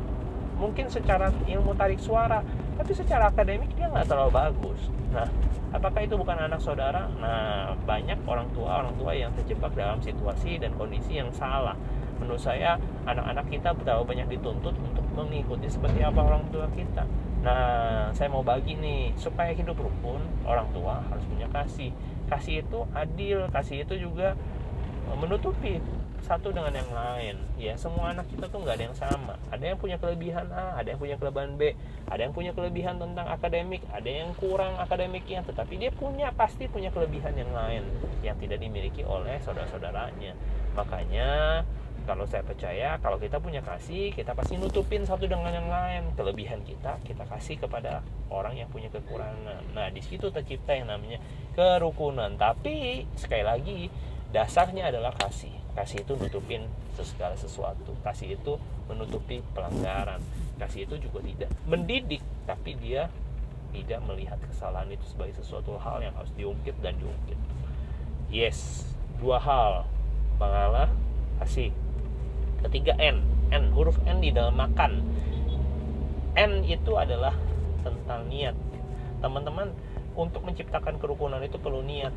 mungkin 0.57 0.89
secara 0.89 1.29
ilmu 1.45 1.77
tarik 1.77 2.01
suara 2.01 2.41
tapi 2.81 2.93
secara 2.97 3.29
akademik 3.29 3.69
dia 3.77 3.93
nggak 3.93 4.09
terlalu 4.09 4.33
bagus. 4.33 4.81
Nah 5.12 5.29
apakah 5.77 6.01
itu 6.09 6.17
bukan 6.17 6.41
anak 6.41 6.61
saudara? 6.65 7.12
Nah 7.21 7.77
banyak 7.85 8.17
orang 8.25 8.49
tua 8.57 8.81
orang 8.81 8.97
tua 8.97 9.12
yang 9.12 9.33
terjebak 9.37 9.77
dalam 9.77 10.01
situasi 10.01 10.57
dan 10.57 10.73
kondisi 10.81 11.21
yang 11.21 11.29
salah. 11.37 11.77
Menurut 12.17 12.41
saya 12.41 12.81
anak-anak 13.05 13.53
kita 13.53 13.77
terlalu 13.85 14.17
banyak 14.17 14.41
dituntut 14.41 14.73
untuk 14.73 15.05
mengikuti 15.12 15.69
seperti 15.69 16.01
apa 16.01 16.17
orang 16.25 16.49
tua 16.49 16.65
kita 16.73 17.05
nah 17.46 18.11
saya 18.11 18.26
mau 18.26 18.42
bagi 18.42 18.74
nih 18.74 19.14
supaya 19.14 19.54
hidup 19.54 19.78
rukun 19.78 20.18
orang 20.42 20.66
tua 20.74 20.98
harus 21.06 21.22
punya 21.30 21.46
kasih. 21.54 21.94
Kasih 22.26 22.66
itu 22.66 22.78
adil 22.90 23.46
kasih 23.54 23.87
itu 23.87 23.94
juga 24.11 24.35
menutupi 25.14 25.78
satu 26.26 26.50
dengan 26.50 26.74
yang 26.74 26.90
lain. 26.90 27.38
Ya 27.54 27.78
semua 27.78 28.11
anak 28.11 28.26
kita 28.26 28.50
tuh 28.50 28.66
nggak 28.66 28.74
ada 28.74 28.85
yang 28.90 28.98
sama. 28.98 29.38
Ada 29.54 29.62
yang 29.62 29.78
punya 29.78 29.94
kelebihan 30.02 30.50
A 30.50 30.74
ada 30.74 30.90
yang 30.90 30.98
punya 30.98 31.14
kelebihan 31.22 31.54
B 31.54 31.78
ada 32.11 32.20
yang 32.26 32.35
punya 32.35 32.50
kelebihan 32.50 32.98
tentang 32.98 33.30
akademik 33.30 33.87
ada 33.94 34.11
yang 34.11 34.35
kurang 34.35 34.74
akademiknya 34.82 35.46
tetapi 35.46 35.78
dia 35.78 35.94
punya 35.94 36.35
pasti 36.35 36.66
punya 36.66 36.90
kelebihan 36.90 37.38
yang 37.38 37.54
lain 37.54 37.87
yang 38.26 38.35
tidak 38.42 38.59
dimiliki 38.59 39.06
oleh 39.06 39.38
saudara-saudaranya. 39.46 40.35
Makanya 40.74 41.62
kalau 42.07 42.25
saya 42.25 42.47
percaya 42.47 42.97
kalau 43.03 43.19
kita 43.19 43.42
punya 43.42 43.61
kasih 43.61 44.14
kita 44.14 44.33
pasti 44.33 44.55
nutupin 44.55 45.03
satu 45.03 45.27
dengan 45.27 45.51
yang 45.51 45.66
lain. 45.66 46.14
Kelebihan 46.14 46.62
kita 46.62 47.03
kita 47.03 47.27
kasih 47.27 47.59
kepada 47.59 48.01
orang 48.31 48.55
yang 48.55 48.71
punya 48.71 48.88
kekurangan. 48.88 49.75
Nah 49.75 49.90
di 49.90 50.01
situ 50.01 50.31
tercipta 50.31 50.73
yang 50.73 50.87
namanya 50.88 51.19
kerukunan. 51.59 52.33
Tapi 52.38 53.05
sekali 53.19 53.45
lagi 53.45 53.79
dasarnya 54.31 54.95
adalah 54.95 55.12
kasih. 55.19 55.53
Kasih 55.75 56.07
itu 56.07 56.16
nutupin 56.16 56.64
segala 56.97 57.37
sesuatu. 57.37 57.92
Kasih 58.01 58.38
itu 58.38 58.57
menutupi 58.88 59.42
pelanggaran. 59.53 60.23
Kasih 60.57 60.88
itu 60.88 60.97
juga 61.03 61.21
tidak 61.21 61.51
mendidik 61.69 62.23
tapi 62.47 62.79
dia 62.79 63.11
tidak 63.75 64.01
melihat 64.09 64.40
kesalahan 64.40 64.88
itu 64.88 65.05
sebagai 65.05 65.37
sesuatu 65.42 65.77
hal 65.77 66.01
yang 66.01 66.14
harus 66.16 66.33
diungkit 66.38 66.79
dan 66.81 66.97
diungkit. 66.97 67.37
Yes 68.31 68.87
dua 69.19 69.42
hal. 69.42 69.85
Mengalah 70.37 70.92
kasih 71.40 71.73
ketiga 72.64 72.97
N. 72.97 73.21
N 73.53 73.73
huruf 73.75 73.99
N 74.07 74.25
di 74.25 74.31
dalam 74.33 74.57
makan. 74.57 75.03
N 76.37 76.53
itu 76.69 76.92
adalah 76.97 77.33
tentang 77.81 78.29
niat. 78.29 78.57
Teman-teman 79.21 79.73
untuk 80.16 80.42
menciptakan 80.45 80.97
kerukunan 80.97 81.40
itu 81.45 81.61
perlu 81.61 81.85
niat. 81.85 82.12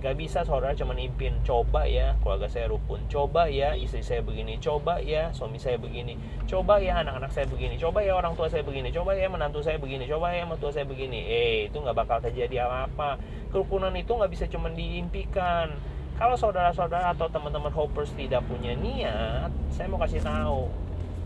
Gak 0.00 0.16
bisa 0.16 0.48
saudara 0.48 0.72
cuma 0.72 0.96
impin 0.96 1.44
Coba 1.44 1.84
ya 1.84 2.16
keluarga 2.24 2.48
saya 2.48 2.72
rukun. 2.72 3.04
Coba 3.12 3.52
ya 3.52 3.76
istri 3.76 4.00
saya 4.00 4.24
begini. 4.24 4.56
Coba 4.56 4.96
ya 4.96 5.28
suami 5.36 5.60
saya 5.60 5.76
begini. 5.76 6.16
Coba 6.48 6.80
ya 6.80 7.04
anak-anak 7.04 7.28
saya 7.36 7.44
begini. 7.44 7.76
Coba 7.76 8.00
ya 8.00 8.16
orang 8.16 8.32
tua 8.32 8.48
saya 8.48 8.64
begini. 8.64 8.88
Coba 8.96 9.12
ya 9.12 9.28
menantu 9.28 9.60
saya 9.60 9.76
begini. 9.76 10.08
Coba 10.08 10.32
ya 10.32 10.48
mertua 10.48 10.72
saya 10.72 10.88
begini. 10.88 11.20
Eh 11.28 11.68
itu 11.68 11.76
gak 11.84 11.92
bakal 11.92 12.16
terjadi 12.24 12.64
apa-apa. 12.64 13.20
Kerukunan 13.52 13.92
itu 13.92 14.16
gak 14.16 14.32
bisa 14.32 14.48
cuma 14.48 14.72
diimpikan 14.72 15.76
kalau 16.20 16.36
saudara-saudara 16.36 17.16
atau 17.16 17.32
teman-teman 17.32 17.72
hoppers 17.72 18.12
tidak 18.12 18.44
punya 18.44 18.76
niat, 18.76 19.48
saya 19.72 19.88
mau 19.88 19.96
kasih 19.96 20.20
tahu, 20.20 20.68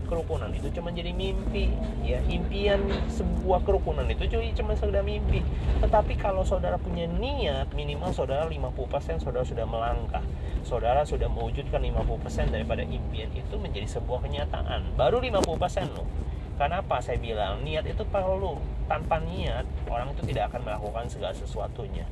kerukunan 0.07 0.47
itu 0.55 0.71
cuma 0.71 0.93
jadi 0.93 1.11
mimpi 1.11 1.67
ya. 2.05 2.23
Impian 2.31 2.79
sebuah 3.11 3.65
kerukunan 3.67 4.07
itu 4.07 4.23
cuma 4.55 4.71
sekedar 4.77 5.03
mimpi. 5.03 5.43
Tetapi 5.83 6.15
kalau 6.15 6.47
saudara 6.47 6.79
punya 6.79 7.11
niat 7.11 7.75
minimal 7.75 8.15
saudara 8.15 8.47
50% 8.47 9.19
saudara 9.19 9.43
sudah 9.43 9.67
melangkah. 9.67 10.23
Saudara 10.63 11.03
sudah 11.03 11.27
mewujudkan 11.27 11.83
50% 11.83 12.55
daripada 12.55 12.87
impian 12.87 13.29
itu 13.35 13.55
menjadi 13.59 13.99
sebuah 13.99 14.23
kenyataan. 14.23 14.95
Baru 14.95 15.19
50% 15.19 15.91
loh. 15.91 16.07
Karena 16.55 16.79
apa 16.79 17.03
saya 17.03 17.19
bilang 17.19 17.67
niat 17.67 17.83
itu 17.83 18.07
perlu? 18.07 18.55
Tanpa 18.87 19.19
niat 19.19 19.67
orang 19.91 20.15
itu 20.15 20.23
tidak 20.31 20.55
akan 20.55 20.71
melakukan 20.71 21.11
segala 21.11 21.35
sesuatunya. 21.35 22.07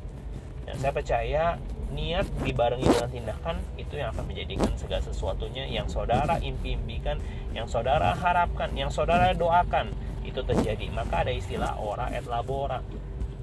Dan 0.68 0.76
saya 0.80 0.92
percaya 0.92 1.56
niat 1.94 2.26
dibarengi 2.42 2.90
dengan 2.90 3.10
tindakan 3.10 3.56
itu 3.78 3.94
yang 4.02 4.10
akan 4.12 4.26
menjadikan 4.26 4.74
segala 4.76 5.02
sesuatunya 5.06 5.70
yang 5.70 5.86
saudara 5.86 6.42
impi-impikan, 6.42 7.22
yang 7.54 7.70
saudara 7.70 8.18
harapkan, 8.18 8.74
yang 8.74 8.90
saudara 8.90 9.32
doakan 9.38 9.94
itu 10.26 10.42
terjadi. 10.42 10.90
Maka 10.90 11.24
ada 11.24 11.32
istilah 11.32 11.78
ora 11.78 12.10
et 12.10 12.26
labora. 12.26 12.82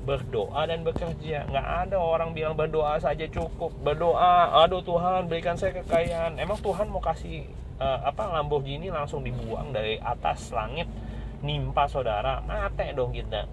Berdoa 0.00 0.64
dan 0.64 0.80
bekerja. 0.82 1.44
Nggak 1.46 1.66
ada 1.86 1.96
orang 2.00 2.32
bilang 2.32 2.56
berdoa 2.56 2.96
saja 2.98 3.28
cukup. 3.30 3.70
Berdoa 3.84 4.64
aduh 4.64 4.82
Tuhan 4.82 5.28
berikan 5.30 5.54
saya 5.54 5.76
kekayaan. 5.84 6.40
Emang 6.40 6.56
Tuhan 6.58 6.88
mau 6.88 7.04
kasih 7.04 7.46
uh, 7.78 8.08
apa 8.08 8.32
Lamborghini 8.32 8.88
langsung 8.88 9.22
dibuang 9.22 9.70
dari 9.70 10.00
atas 10.00 10.50
langit 10.56 10.88
nimpa 11.44 11.84
saudara. 11.86 12.40
Mate 12.42 12.96
dong 12.96 13.12
kita. 13.12 13.44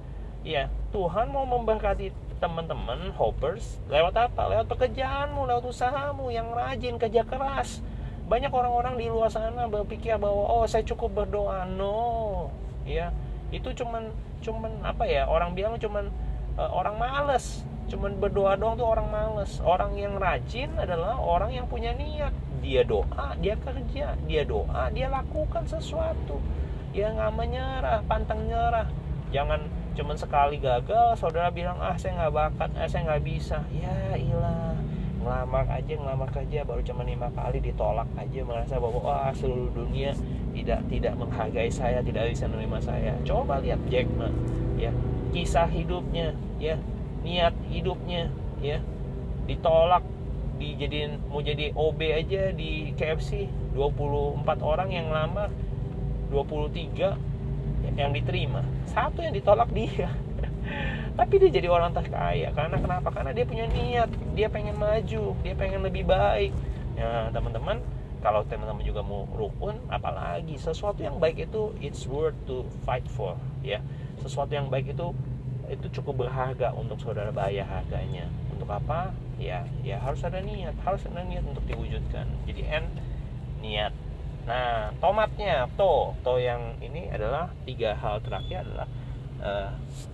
Ya 0.47 0.71
Tuhan 0.95 1.35
mau 1.35 1.43
memberkati 1.43 2.26
teman-teman 2.37 3.11
hoppers 3.17 3.81
lewat 3.89 4.29
apa? 4.29 4.49
Lewat 4.49 4.69
pekerjaanmu 4.69 5.49
lewat 5.49 5.65
usahamu 5.65 6.29
yang 6.29 6.53
rajin 6.53 7.01
kerja 7.01 7.25
keras. 7.25 7.81
Banyak 8.27 8.51
orang-orang 8.51 8.99
di 8.99 9.07
luar 9.07 9.31
sana 9.31 9.65
berpikir 9.71 10.19
bahwa 10.19 10.45
oh 10.45 10.65
saya 10.69 10.85
cukup 10.85 11.25
berdoa. 11.25 11.65
No. 11.65 12.49
Ya 12.85 13.11
itu 13.49 13.73
cuman 13.73 14.13
cuman 14.43 14.83
apa 14.85 15.07
ya? 15.09 15.25
Orang 15.25 15.57
bilang 15.57 15.81
cuman 15.81 16.13
uh, 16.59 16.69
orang 16.69 16.95
males. 17.01 17.65
Cuman 17.87 18.19
berdoa 18.19 18.59
doang 18.59 18.75
tuh 18.75 18.87
orang 18.87 19.07
males. 19.07 19.63
Orang 19.63 19.95
yang 19.95 20.19
rajin 20.19 20.75
adalah 20.75 21.17
orang 21.17 21.55
yang 21.55 21.65
punya 21.65 21.95
niat. 21.95 22.35
Dia 22.61 22.83
doa 22.83 23.37
dia 23.39 23.53
kerja 23.55 24.17
dia 24.27 24.43
doa 24.43 24.91
dia 24.91 25.07
lakukan 25.07 25.63
sesuatu. 25.65 26.37
Dia 26.91 27.15
nggak 27.15 27.31
menyerah 27.33 27.99
pantang 28.05 28.45
nyerah. 28.45 28.85
Jangan 29.31 29.76
cuman 29.97 30.13
sekali 30.13 30.61
gagal 30.61 31.17
saudara 31.17 31.49
bilang 31.49 31.81
ah 31.81 31.97
saya 31.97 32.13
nggak 32.21 32.33
bakat 32.37 32.69
ah 32.77 32.85
saya 32.85 33.01
nggak 33.09 33.23
bisa. 33.25 33.65
Ya 33.73 34.13
ilah. 34.13 34.77
Ngelamar 35.17 35.65
aja 35.67 35.93
ngelamar 35.97 36.29
kerja 36.29 36.61
baru 36.61 36.85
cuma 36.85 37.01
lima 37.01 37.27
kali 37.33 37.59
ditolak 37.59 38.05
aja 38.15 38.39
merasa 38.45 38.77
bahwa 38.77 39.01
wah 39.01 39.33
seluruh 39.33 39.73
dunia 39.73 40.13
tidak 40.53 40.85
tidak 40.87 41.13
menghargai 41.17 41.67
saya 41.73 42.05
tidak 42.05 42.29
bisa 42.29 42.45
menerima 42.45 42.79
saya. 42.79 43.13
Coba 43.25 43.57
lihat 43.57 43.81
Jack 43.89 44.05
Ma 44.13 44.29
ya. 44.77 44.93
Kisah 45.33 45.67
hidupnya 45.67 46.37
ya. 46.61 46.77
Niat 47.25 47.57
hidupnya 47.73 48.29
ya. 48.61 48.77
Ditolak 49.49 50.05
dijadiin 50.61 51.21
mau 51.29 51.41
jadi 51.41 51.73
OB 51.73 51.99
aja 52.01 52.53
di 52.53 52.93
KFC 52.97 53.49
24 53.77 54.45
orang 54.61 54.89
yang 54.89 55.09
lamar 55.09 55.53
23 56.29 57.36
yang 57.97 58.13
diterima. 58.13 58.61
Satu 58.87 59.25
yang 59.25 59.33
ditolak 59.33 59.67
dia. 59.73 60.13
Tapi 61.17 61.33
dia 61.41 61.49
jadi 61.49 61.67
orang 61.67 61.91
terkaya. 61.91 62.53
Karena 62.53 62.77
kenapa? 62.77 63.09
Karena 63.09 63.33
dia 63.33 63.43
punya 63.43 63.65
niat. 63.65 64.07
Dia 64.37 64.47
pengen 64.47 64.77
maju. 64.77 65.33
Dia 65.41 65.53
pengen 65.57 65.81
lebih 65.81 66.05
baik. 66.05 66.53
Ya 66.93 67.33
teman-teman 67.33 67.81
kalau 68.21 68.41
teman-teman 68.45 68.81
juga 68.81 69.05
mau 69.05 69.29
rukun 69.29 69.77
apalagi 69.93 70.57
sesuatu 70.57 71.05
yang 71.05 71.21
baik 71.21 71.45
itu 71.45 71.69
it's 71.77 72.09
worth 72.09 72.37
to 72.45 72.65
fight 72.85 73.05
for 73.09 73.37
ya. 73.65 73.81
Sesuatu 74.21 74.53
yang 74.53 74.69
baik 74.69 74.93
itu 74.93 75.13
itu 75.67 75.99
cukup 75.99 76.25
berharga 76.25 76.71
untuk 76.77 77.01
saudara 77.01 77.33
bayar 77.33 77.65
harganya. 77.65 78.29
Untuk 78.53 78.69
apa? 78.69 79.13
Ya 79.41 79.65
ya 79.81 79.97
harus 80.01 80.21
ada 80.21 80.41
niat. 80.41 80.73
Harus 80.85 81.01
ada 81.09 81.25
niat 81.25 81.45
untuk 81.45 81.65
diwujudkan. 81.65 82.25
Jadi 82.45 82.61
n 82.65 82.85
niat 83.61 83.93
Nah, 84.47 84.95
tomatnya, 85.03 85.67
to, 85.75 86.15
to 86.23 86.39
yang 86.39 86.79
ini 86.79 87.11
adalah 87.11 87.51
tiga 87.67 87.91
hal 87.99 88.23
terakhir 88.23 88.63
adalah 88.63 88.87
eh, 89.43 89.69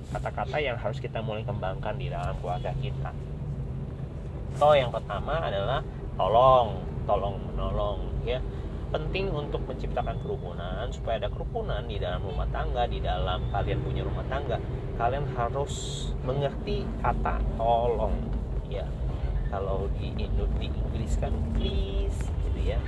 kata-kata 0.09 0.57
uh, 0.57 0.63
yang 0.73 0.73
harus 0.73 0.97
kita 0.97 1.21
mulai 1.21 1.45
kembangkan 1.45 1.93
di 2.01 2.09
dalam 2.09 2.33
keluarga 2.41 2.73
kita. 2.81 3.13
To 4.57 4.73
yang 4.73 4.89
pertama 4.89 5.37
adalah 5.37 5.85
tolong, 6.17 6.81
tolong 7.05 7.37
menolong, 7.45 8.09
ya. 8.25 8.41
Penting 8.89 9.29
untuk 9.29 9.61
menciptakan 9.69 10.17
kerukunan 10.25 10.89
supaya 10.89 11.21
ada 11.21 11.29
kerukunan 11.29 11.85
di 11.85 12.01
dalam 12.01 12.25
rumah 12.25 12.49
tangga, 12.49 12.89
di 12.89 13.05
dalam 13.05 13.37
kalian 13.53 13.85
punya 13.85 14.01
rumah 14.01 14.25
tangga, 14.25 14.57
kalian 14.97 15.29
harus 15.37 16.09
mengerti 16.25 16.89
kata 17.05 17.37
tolong, 17.53 18.17
ya. 18.65 18.89
Kalau 19.53 19.85
di 20.01 20.09
Indo 20.17 20.49
di 20.57 20.73
Inggris 20.73 21.21
kan 21.21 21.33
please, 21.53 22.17
gitu 22.49 22.73
ya 22.73 22.81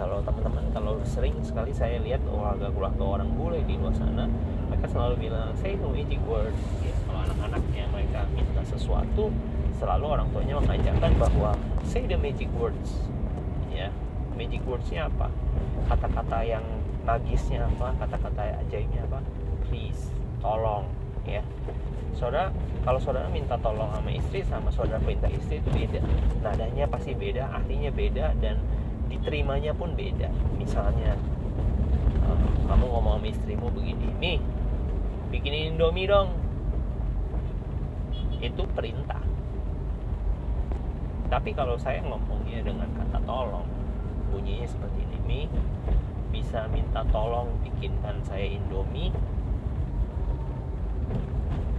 kalau 0.00 0.24
teman-teman 0.24 0.64
kalau 0.72 0.96
sering 1.04 1.36
sekali 1.44 1.76
saya 1.76 2.00
lihat 2.00 2.24
keluarga-keluarga 2.24 3.20
orang 3.20 3.36
bule 3.36 3.60
di 3.68 3.76
luar 3.76 3.92
sana 3.92 4.24
mereka 4.72 4.96
selalu 4.96 5.28
bilang 5.28 5.52
say 5.60 5.76
no 5.76 5.92
magic 5.92 6.16
word. 6.24 6.56
Ya 6.80 6.96
kalau 7.04 7.20
anak-anaknya 7.28 7.84
mereka 7.92 8.24
minta 8.32 8.64
sesuatu 8.64 9.28
selalu 9.76 10.04
orang 10.08 10.26
tuanya 10.32 10.56
mengajarkan 10.56 11.12
bahwa 11.20 11.52
say 11.84 12.08
the 12.08 12.16
magic 12.16 12.48
words. 12.56 13.04
Ya 13.68 13.92
magic 14.40 14.64
wordsnya 14.64 15.12
apa? 15.12 15.28
Kata-kata 15.92 16.48
yang 16.48 16.64
magisnya 17.04 17.68
apa? 17.68 17.92
Kata-kata 18.00 18.56
ajaibnya 18.64 19.04
apa? 19.04 19.20
Please 19.68 20.08
tolong 20.40 20.88
ya. 21.28 21.44
Saudara 22.16 22.48
kalau 22.88 22.96
saudara 22.96 23.28
minta 23.28 23.60
tolong 23.60 23.92
sama 23.92 24.08
istri 24.16 24.40
sama 24.48 24.72
saudara 24.72 24.96
minta 25.04 25.28
istri 25.28 25.60
itu 25.60 25.68
beda. 25.68 26.00
Nadanya 26.40 26.88
pasti 26.88 27.12
beda 27.12 27.52
artinya 27.52 27.92
beda 27.92 28.32
dan 28.40 28.56
diterimanya 29.10 29.74
pun 29.74 29.92
beda. 29.98 30.30
Misalnya 30.56 31.18
uh, 32.24 32.38
kamu 32.70 32.86
ngomong 32.86 33.18
sama 33.18 33.26
istrimu 33.28 33.66
begini 33.74 34.06
nih 34.22 34.38
bikinin 35.34 35.74
indomie 35.74 36.06
dong. 36.06 36.32
Itu 38.40 38.64
perintah. 38.72 39.20
Tapi 41.30 41.54
kalau 41.54 41.76
saya 41.76 42.02
ngomongnya 42.02 42.64
dengan 42.64 42.90
kata 42.96 43.22
tolong 43.22 43.66
bunyinya 44.30 44.66
seperti 44.66 44.98
ini 45.06 45.18
Mi 45.26 45.40
bisa 46.30 46.66
minta 46.70 47.02
tolong 47.10 47.50
bikinkan 47.62 48.22
saya 48.26 48.46
indomie? 48.46 49.14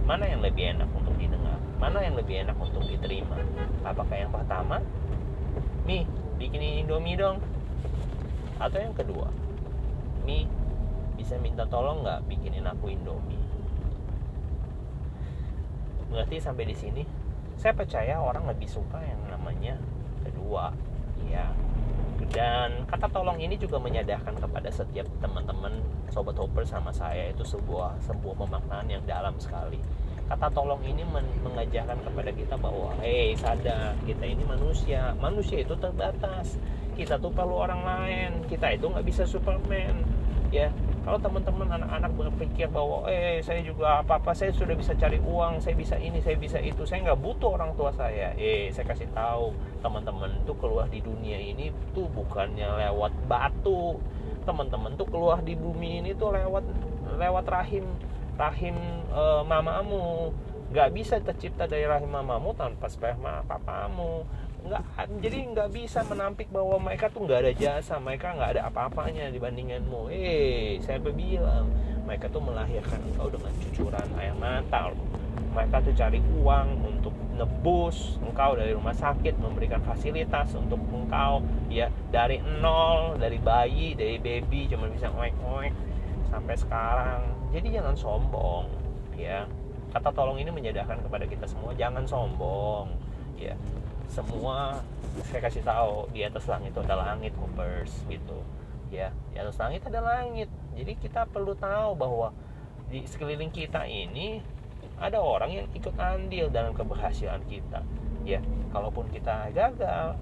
Mana 0.08 0.28
yang 0.28 0.40
lebih 0.44 0.76
enak 0.76 0.88
untuk 0.92 1.16
didengar? 1.16 1.56
Mana 1.80 2.04
yang 2.04 2.16
lebih 2.16 2.44
enak 2.46 2.56
untuk 2.60 2.84
diterima? 2.84 3.36
Apakah 3.84 4.16
yang 4.16 4.32
pertama? 4.32 4.80
Mi 5.84 6.08
bikinin 6.42 6.82
indomie 6.82 7.14
dong. 7.14 7.38
Atau 8.58 8.82
yang 8.82 8.94
kedua 8.98 9.30
Mi 10.26 10.46
bisa 11.14 11.38
minta 11.38 11.62
tolong 11.70 12.02
nggak 12.02 12.26
bikinin 12.26 12.66
aku 12.66 12.90
indomie? 12.90 13.38
Berarti 16.10 16.42
sampai 16.42 16.66
di 16.66 16.74
sini 16.74 17.02
saya 17.54 17.78
percaya 17.78 18.18
orang 18.18 18.50
lebih 18.50 18.66
suka 18.66 18.98
yang 18.98 19.22
namanya 19.30 19.78
kedua. 20.26 20.74
Ya 21.30 21.54
dan 22.32 22.88
kata 22.88 23.12
tolong 23.12 23.36
ini 23.42 23.60
juga 23.60 23.76
menyadarkan 23.76 24.38
kepada 24.40 24.70
setiap 24.72 25.04
teman-teman 25.20 25.84
sobat 26.10 26.38
hopper 26.38 26.64
sama 26.66 26.90
saya. 26.90 27.30
Itu 27.30 27.46
sebuah 27.46 28.02
sebuah 28.02 28.34
pemaknaan 28.34 28.86
yang 28.90 29.02
dalam 29.06 29.36
sekali 29.38 29.78
kata 30.30 30.48
tolong 30.54 30.80
ini 30.86 31.02
mengajarkan 31.42 31.98
kepada 32.02 32.30
kita 32.32 32.54
bahwa 32.56 32.94
hei 33.02 33.34
sadar 33.36 33.98
kita 34.06 34.24
ini 34.24 34.42
manusia. 34.46 35.12
Manusia 35.18 35.62
itu 35.62 35.74
terbatas. 35.76 36.56
Kita 36.92 37.16
tuh 37.18 37.32
perlu 37.32 37.56
orang 37.56 37.82
lain. 37.82 38.30
Kita 38.46 38.70
itu 38.72 38.88
nggak 38.88 39.06
bisa 39.06 39.22
superman. 39.24 40.04
Ya 40.52 40.68
kalau 41.02 41.18
teman-teman 41.18 41.66
anak-anak 41.66 42.12
berpikir 42.14 42.70
bahwa 42.70 43.10
eh 43.10 43.42
saya 43.42 43.58
juga 43.64 44.04
apa-apa 44.04 44.36
saya 44.38 44.54
sudah 44.54 44.78
bisa 44.78 44.94
cari 44.94 45.18
uang 45.18 45.58
saya 45.58 45.74
bisa 45.74 45.98
ini 45.98 46.22
saya 46.22 46.38
bisa 46.38 46.62
itu 46.62 46.86
saya 46.86 47.10
nggak 47.10 47.18
butuh 47.18 47.58
orang 47.58 47.74
tua 47.74 47.90
saya. 47.96 48.36
Eh 48.38 48.70
saya 48.70 48.86
kasih 48.86 49.10
tahu 49.10 49.50
teman-teman 49.82 50.30
tuh 50.46 50.54
keluar 50.62 50.86
di 50.86 51.02
dunia 51.02 51.40
ini 51.40 51.74
tuh 51.90 52.06
bukannya 52.12 52.68
lewat 52.86 53.12
batu. 53.26 53.98
Teman-teman 54.46 54.94
tuh 54.94 55.08
keluar 55.10 55.42
di 55.42 55.58
bumi 55.58 56.04
ini 56.04 56.14
tuh 56.14 56.36
lewat 56.36 56.62
lewat 57.18 57.44
rahim 57.50 57.82
rahim 58.36 58.76
e, 59.10 59.22
mamamu. 59.44 60.32
Nggak 60.72 60.88
bisa 60.96 61.20
tercipta 61.20 61.68
dari 61.68 61.84
rahim 61.84 62.08
mamamu 62.08 62.56
tanpa 62.56 62.88
sperma 62.88 63.44
papamu. 63.44 64.24
Nggak 64.62 64.82
jadi 65.20 65.38
nggak 65.52 65.68
bisa 65.74 66.00
menampik 66.06 66.48
bahwa 66.48 66.78
mereka 66.80 67.10
tuh 67.12 67.26
nggak 67.26 67.40
ada 67.44 67.52
jasa 67.52 67.98
mereka 67.98 68.32
nggak 68.32 68.56
ada 68.56 68.62
apa-apanya 68.72 69.28
dibandinganmu. 69.34 70.08
Eh 70.08 70.80
saya 70.80 71.02
bilang? 71.02 71.68
Mereka 72.02 72.34
tuh 72.34 72.42
melahirkan 72.42 72.98
engkau 73.12 73.30
dengan 73.30 73.52
cucuran 73.62 74.08
air 74.18 74.34
mata. 74.34 74.90
Mereka 75.52 75.76
tuh 75.84 75.94
cari 75.94 76.18
uang 76.40 76.68
untuk 76.88 77.14
nebus 77.36 78.20
engkau 78.20 78.56
dari 78.56 78.72
rumah 78.76 78.92
sakit 78.96 79.36
memberikan 79.40 79.80
fasilitas 79.84 80.56
untuk 80.56 80.80
engkau. 80.88 81.44
Ya 81.68 81.92
dari 82.08 82.40
nol 82.40 83.20
dari 83.20 83.36
bayi 83.36 83.92
dari 83.92 84.16
baby 84.16 84.72
cuma 84.72 84.88
bisa 84.88 85.12
oek 85.12 85.36
oek 85.42 85.74
sampai 86.32 86.56
sekarang 86.56 87.41
jadi 87.52 87.80
jangan 87.80 87.94
sombong 87.94 88.66
ya. 89.12 89.44
Kata 89.92 90.08
tolong 90.08 90.40
ini 90.40 90.48
menyadarkan 90.48 91.04
kepada 91.04 91.28
kita 91.28 91.44
semua 91.44 91.76
jangan 91.76 92.08
sombong 92.08 92.88
ya. 93.36 93.52
Semua 94.08 94.80
saya 95.28 95.44
kasih 95.44 95.60
tahu 95.60 96.08
di 96.16 96.24
atas 96.24 96.48
langit 96.48 96.72
itu 96.72 96.80
ada 96.80 96.96
langit 96.96 97.36
hoppers 97.36 97.92
gitu 98.08 98.40
ya. 98.88 99.12
Di 99.36 99.36
atas 99.36 99.60
langit 99.60 99.84
ada 99.84 100.00
langit. 100.00 100.48
Jadi 100.72 100.96
kita 100.96 101.28
perlu 101.28 101.52
tahu 101.52 101.92
bahwa 101.92 102.32
di 102.88 103.04
sekeliling 103.04 103.52
kita 103.52 103.84
ini 103.84 104.40
ada 104.96 105.20
orang 105.20 105.52
yang 105.52 105.66
ikut 105.76 105.92
andil 106.00 106.48
dalam 106.48 106.72
keberhasilan 106.72 107.44
kita 107.52 107.84
ya. 108.24 108.40
Kalaupun 108.72 109.12
kita 109.12 109.52
gagal 109.52 110.16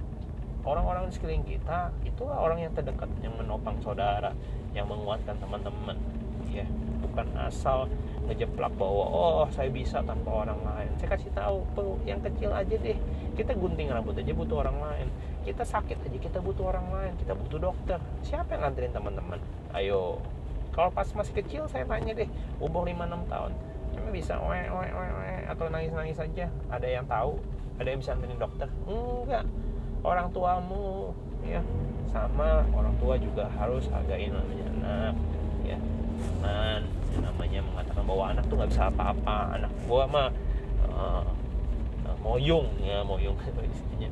orang-orang 0.67 1.07
di 1.07 1.13
sekeliling 1.15 1.47
kita 1.47 1.95
itulah 2.03 2.43
orang 2.43 2.67
yang 2.67 2.73
terdekat 2.75 3.07
yang 3.23 3.39
menopang 3.39 3.79
saudara 3.87 4.35
yang 4.75 4.91
menguatkan 4.91 5.39
teman-teman 5.41 5.97
ya 6.53 6.67
bukan 7.11 7.29
asal 7.43 7.91
ngejeplak 8.31 8.71
bahwa 8.79 9.05
oh 9.11 9.45
saya 9.51 9.69
bisa 9.69 9.99
tanpa 10.07 10.47
orang 10.47 10.63
lain. 10.63 10.91
Saya 11.03 11.19
kasih 11.19 11.31
tahu 11.35 11.67
yang 12.07 12.23
kecil 12.23 12.55
aja 12.55 12.77
deh. 12.79 12.99
Kita 13.35 13.59
gunting 13.59 13.91
rambut 13.91 14.15
aja 14.15 14.31
butuh 14.31 14.63
orang 14.63 14.79
lain. 14.79 15.07
Kita 15.43 15.67
sakit 15.67 16.07
aja 16.07 16.19
kita 16.23 16.39
butuh 16.39 16.71
orang 16.71 16.87
lain. 16.95 17.13
Kita 17.19 17.35
butuh 17.35 17.59
dokter. 17.59 17.99
Siapa 18.23 18.55
yang 18.55 18.71
nganterin 18.71 18.95
teman-teman? 18.95 19.39
Ayo. 19.75 20.23
Kalau 20.71 20.95
pas 20.95 21.11
masih 21.11 21.35
kecil 21.35 21.67
saya 21.67 21.83
tanya 21.83 22.15
deh 22.15 22.31
umur 22.63 22.87
5-6 22.87 23.27
tahun 23.27 23.53
cuma 23.91 24.09
bisa 24.15 24.39
oe, 24.39 24.63
oe, 24.71 24.87
oe, 24.87 25.09
oe, 25.19 25.35
atau 25.51 25.67
nangis-nangis 25.67 26.15
saja 26.15 26.47
ada 26.71 26.87
yang 26.87 27.03
tahu? 27.11 27.43
Ada 27.83 27.91
yang 27.91 27.99
bisa 27.99 28.15
nganterin 28.15 28.39
dokter? 28.39 28.69
Enggak. 28.87 29.45
Orang 30.07 30.31
tuamu 30.31 31.11
ya. 31.43 31.59
Sama 32.07 32.63
orang 32.71 32.95
tua 33.03 33.19
juga 33.19 33.51
harus 33.59 33.91
hargain 33.91 34.31
namanya 34.31 34.67
anak 34.79 35.15
teman 36.21 36.81
namanya 37.21 37.61
mengatakan 37.65 38.05
bahwa 38.05 38.25
anak 38.31 38.45
tuh 38.47 38.55
nggak 38.61 38.71
bisa 38.71 38.83
apa-apa. 38.93 39.39
Anak 39.57 39.73
gua 39.89 40.05
mah 40.07 40.29
uh, 40.87 41.25
moyung 42.21 42.69
ya 42.85 43.01
moyung 43.01 43.37
istilahnya 43.73 44.09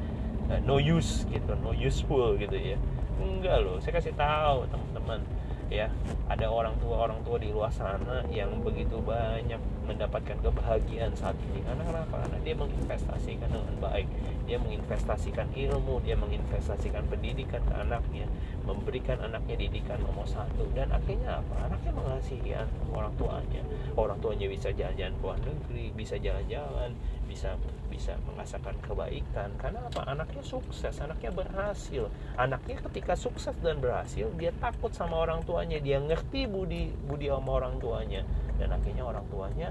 uh, 0.49 0.61
no 0.65 0.81
use 0.81 1.29
gitu 1.29 1.53
no 1.61 1.71
useful 1.77 2.35
gitu 2.41 2.57
ya. 2.57 2.77
Enggak 3.19 3.63
loh 3.63 3.77
saya 3.83 3.99
kasih 3.99 4.15
tahu 4.15 4.67
teman-teman 4.71 5.21
ya. 5.69 5.89
Ada 6.29 6.49
orang 6.49 6.77
tua 6.81 7.09
orang 7.09 7.21
tua 7.25 7.41
di 7.41 7.49
luar 7.49 7.73
sana 7.73 8.21
yang 8.29 8.61
begitu 8.61 9.01
banyak 9.01 9.61
mendapatkan 9.89 10.37
kebahagiaan 10.45 11.13
saat 11.17 11.37
ini. 11.53 11.65
Karena 11.65 11.85
kenapa 11.85 12.25
karena 12.25 12.39
dia 12.45 12.55
menginvestasikan 12.57 13.49
dengan 13.49 13.77
baik. 13.81 14.09
Dia 14.49 14.57
menginvestasikan 14.61 15.49
ilmu 15.53 16.01
dia 16.05 16.17
menginvestasikan 16.17 17.05
pendidikan 17.13 17.61
ke 17.69 17.75
anaknya 17.77 18.25
memberikan 18.65 19.17
anaknya 19.25 19.57
didikan 19.57 20.01
nomor 20.05 20.29
satu. 20.29 20.69
Dan 20.77 20.93
akhirnya 20.93 21.41
apa? 21.41 21.73
Anaknya 21.73 21.93
mengasihi 21.97 22.53
orang 22.93 23.13
tuanya. 23.17 23.63
Orang 23.97 24.19
tuanya 24.21 24.49
bisa 24.49 24.69
jalan-jalan 24.73 25.15
ke 25.17 25.23
luar 25.25 25.39
negeri 25.41 25.87
bisa 25.97 26.17
jalan-jalan 26.21 26.93
bisa 27.29 27.61
bisa 27.93 28.17
mengasakan 28.25 28.73
kebaikan. 28.81 29.53
Karena 29.61 29.85
apa? 29.85 30.09
Anaknya 30.09 30.41
sukses 30.41 30.97
anaknya 31.05 31.29
berhasil. 31.29 32.09
Anaknya 32.41 32.81
ketika 32.89 33.13
sukses 33.15 33.53
dan 33.61 33.79
berhasil 33.85 34.33
dia 34.41 34.51
takut 34.57 34.91
sama 34.97 35.21
orang 35.21 35.45
tuanya 35.45 35.77
dia 35.79 36.01
ngerti 36.01 36.49
budi 36.49 36.91
budi 37.05 37.29
sama 37.29 37.61
orang 37.61 37.77
tuanya. 37.77 38.25
Dan 38.57 38.73
akhirnya 38.73 39.05
orang 39.05 39.29
tuanya 39.29 39.69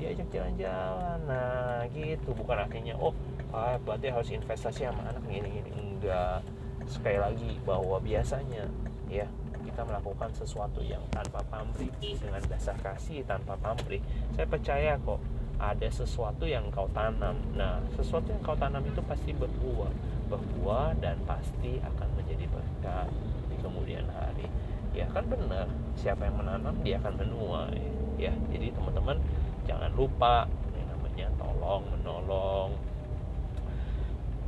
diajak 0.00 0.26
jalan-jalan. 0.32 1.20
Nah 1.28 1.84
gitu. 1.92 2.32
Bukan 2.32 2.56
akhirnya 2.56 2.96
oh 2.96 3.12
ah, 3.52 3.76
berarti 3.76 4.08
harus 4.08 4.32
investasi 4.32 4.88
sama 4.88 5.04
anak 5.12 5.28
ini 5.28 5.60
ini. 5.60 5.70
Enggak. 5.76 6.40
Sekali 6.88 7.20
lagi 7.20 7.52
bahwa 7.62 8.00
biasanya 8.00 8.66
ya 9.06 9.28
kita 9.62 9.88
melakukan 9.88 10.28
sesuatu 10.36 10.84
yang 10.84 11.00
tanpa 11.08 11.40
pamrih 11.48 11.88
dengan 11.96 12.42
dasar 12.44 12.76
kasih 12.82 13.24
tanpa 13.24 13.56
pamrih. 13.56 14.02
Saya 14.36 14.44
percaya 14.44 14.98
kok 15.00 15.22
ada 15.62 15.86
sesuatu 15.86 16.42
yang 16.42 16.66
kau 16.74 16.90
tanam. 16.90 17.38
Nah, 17.54 17.78
sesuatu 17.94 18.34
yang 18.34 18.42
kau 18.42 18.58
tanam 18.58 18.82
itu 18.82 18.98
pasti 19.06 19.30
berbuah, 19.30 19.94
berbuah 20.26 20.98
dan 20.98 21.22
pasti 21.22 21.78
akan 21.78 22.08
menjadi 22.18 22.50
berkat 22.50 23.08
di 23.46 23.56
kemudian 23.62 24.10
hari. 24.10 24.50
Ya 24.90 25.06
kan 25.14 25.24
benar, 25.30 25.70
siapa 25.94 26.26
yang 26.26 26.42
menanam 26.42 26.74
dia 26.82 26.98
akan 26.98 27.14
menuai. 27.14 27.86
Ya, 28.18 28.34
jadi 28.50 28.74
teman-teman 28.74 29.22
jangan 29.64 29.94
lupa 29.94 30.50
yang 30.74 30.86
namanya 30.90 31.26
tolong 31.38 31.82
menolong. 31.94 32.70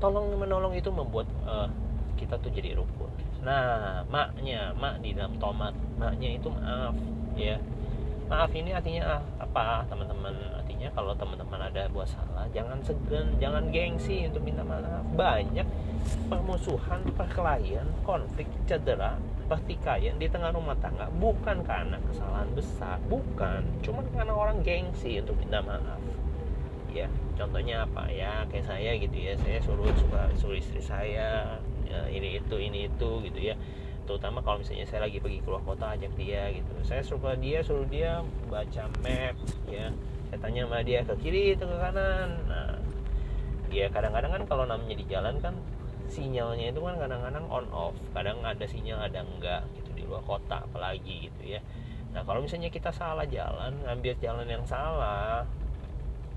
Tolong 0.02 0.26
menolong 0.34 0.74
itu 0.74 0.90
membuat 0.90 1.30
uh, 1.46 1.70
kita 2.18 2.36
tuh 2.42 2.50
jadi 2.50 2.74
rukun. 2.74 3.08
Nah, 3.46 4.02
maknya, 4.08 4.74
mak 4.74 4.98
di 5.04 5.12
dalam 5.12 5.36
tomat, 5.36 5.76
maknya 6.00 6.40
itu 6.40 6.48
maaf, 6.48 6.96
ya. 7.36 7.60
Maaf 8.24 8.56
ini 8.56 8.72
artinya 8.72 9.20
apa, 9.36 9.84
teman-teman? 9.84 10.32
Artinya 10.56 10.88
kalau 10.96 11.12
teman-teman 11.12 11.60
ada 11.60 11.84
buat 11.92 12.08
salah, 12.08 12.48
jangan 12.56 12.80
segan, 12.80 13.36
jangan 13.36 13.68
gengsi 13.68 14.24
untuk 14.24 14.40
minta 14.40 14.64
maaf. 14.64 15.04
Banyak 15.12 15.68
permusuhan, 16.32 17.04
perkelahian, 17.12 17.84
konflik, 18.00 18.48
cedera, 18.64 19.20
pertikaian 19.44 20.16
di 20.16 20.24
tengah 20.32 20.56
rumah 20.56 20.72
tangga 20.80 21.12
bukan 21.20 21.60
karena 21.68 22.00
kesalahan 22.08 22.48
besar, 22.56 22.96
bukan, 23.12 23.60
cuma 23.84 24.00
karena 24.16 24.32
orang 24.32 24.64
gengsi 24.64 25.20
untuk 25.20 25.36
minta 25.36 25.60
maaf. 25.60 26.00
Ya, 26.94 27.12
contohnya 27.36 27.84
apa 27.84 28.08
ya? 28.08 28.48
Kayak 28.48 28.66
saya 28.72 28.90
gitu 28.96 29.16
ya, 29.20 29.36
saya 29.36 29.58
suruh 29.60 29.92
suruh 30.40 30.56
istri 30.56 30.80
saya 30.80 31.60
ya, 31.84 32.00
ini 32.08 32.40
itu 32.40 32.56
ini 32.56 32.88
itu 32.88 33.10
gitu 33.28 33.52
ya 33.52 33.56
terutama 34.04 34.44
kalau 34.44 34.60
misalnya 34.60 34.84
saya 34.84 35.08
lagi 35.08 35.18
pergi 35.18 35.40
keluar 35.42 35.64
kota 35.64 35.96
ajak 35.96 36.12
dia 36.16 36.52
gitu. 36.52 36.72
Saya 36.84 37.00
suruh 37.00 37.34
dia 37.40 37.64
suruh 37.64 37.88
dia 37.88 38.20
baca 38.46 38.84
map 39.00 39.34
ya. 39.66 39.90
Saya 40.28 40.38
tanya 40.40 40.68
sama 40.68 40.84
dia 40.84 41.00
ke 41.02 41.14
kiri 41.20 41.56
atau 41.56 41.66
ke 41.68 41.76
kanan. 41.80 42.28
Nah 42.46 42.76
ya 43.72 43.90
kadang-kadang 43.90 44.30
kan 44.30 44.42
kalau 44.46 44.64
namanya 44.68 44.94
di 44.94 45.06
jalan 45.10 45.40
kan 45.42 45.56
sinyalnya 46.06 46.70
itu 46.70 46.80
kan 46.84 46.94
kadang-kadang 47.00 47.44
on 47.48 47.66
off. 47.72 47.96
Kadang 48.12 48.44
ada 48.44 48.64
sinyal 48.68 49.00
ada 49.00 49.24
enggak 49.24 49.64
gitu 49.80 49.90
di 49.96 50.02
luar 50.04 50.22
kota 50.22 50.62
apalagi 50.62 51.32
gitu 51.32 51.56
ya. 51.56 51.60
Nah 52.12 52.22
kalau 52.22 52.44
misalnya 52.44 52.70
kita 52.70 52.92
salah 52.94 53.26
jalan 53.26 53.74
ngambil 53.82 54.14
jalan 54.20 54.46
yang 54.46 54.64
salah 54.68 55.42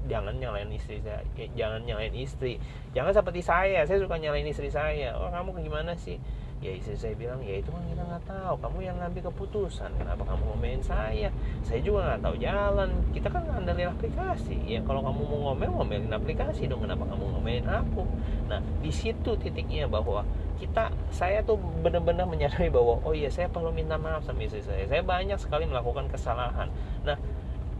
jangan 0.07 0.39
nyalain 0.39 0.71
istri 0.71 1.03
saya 1.03 1.19
jangan 1.53 1.83
nyalain 1.83 2.15
istri. 2.15 2.57
Jangan 2.95 3.11
seperti 3.11 3.43
saya 3.43 3.83
saya 3.83 3.99
suka 3.99 4.15
nyalain 4.15 4.47
istri 4.47 4.71
saya. 4.71 5.13
Oh 5.19 5.27
kamu 5.27 5.67
gimana 5.67 5.93
sih 5.99 6.15
ya 6.57 6.73
istri 6.73 6.97
saya 6.97 7.13
bilang 7.13 7.37
ya 7.45 7.61
itu 7.61 7.69
kan 7.69 7.83
kita 7.85 8.01
nggak 8.01 8.23
tahu. 8.25 8.55
Kamu 8.65 8.77
yang 8.81 8.97
ngambil 8.97 9.29
keputusan. 9.29 9.93
Kenapa 9.93 10.25
kamu 10.25 10.43
ngomelin 10.53 10.81
saya? 10.81 11.29
Saya 11.61 11.79
juga 11.85 11.99
nggak 12.09 12.21
tahu 12.25 12.35
jalan. 12.41 12.89
Kita 13.13 13.27
kan 13.29 13.43
ngandelin 13.45 13.93
aplikasi. 13.93 14.57
Ya 14.65 14.81
kalau 14.81 15.05
kamu 15.05 15.21
mau 15.21 15.39
ngomel 15.51 15.69
ngomelin 15.69 16.13
aplikasi 16.13 16.65
dong. 16.65 16.81
Kenapa 16.81 17.05
kamu 17.05 17.23
ngomelin 17.37 17.67
aku? 17.69 18.03
Nah 18.49 18.59
di 18.81 18.89
situ 18.89 19.37
titiknya 19.37 19.85
bahwa 19.85 20.25
kita 20.57 20.89
saya 21.13 21.45
tuh 21.45 21.61
benar-benar 21.85 22.25
menyadari 22.25 22.73
bahwa 22.73 22.97
oh 23.05 23.13
iya 23.13 23.29
saya 23.29 23.45
perlu 23.45 23.69
minta 23.69 24.01
maaf 24.01 24.25
sama 24.25 24.41
istri 24.41 24.65
saya. 24.65 24.89
Saya 24.89 25.05
banyak 25.05 25.37
sekali 25.37 25.69
melakukan 25.69 26.09
kesalahan. 26.09 26.73
Nah 27.05 27.17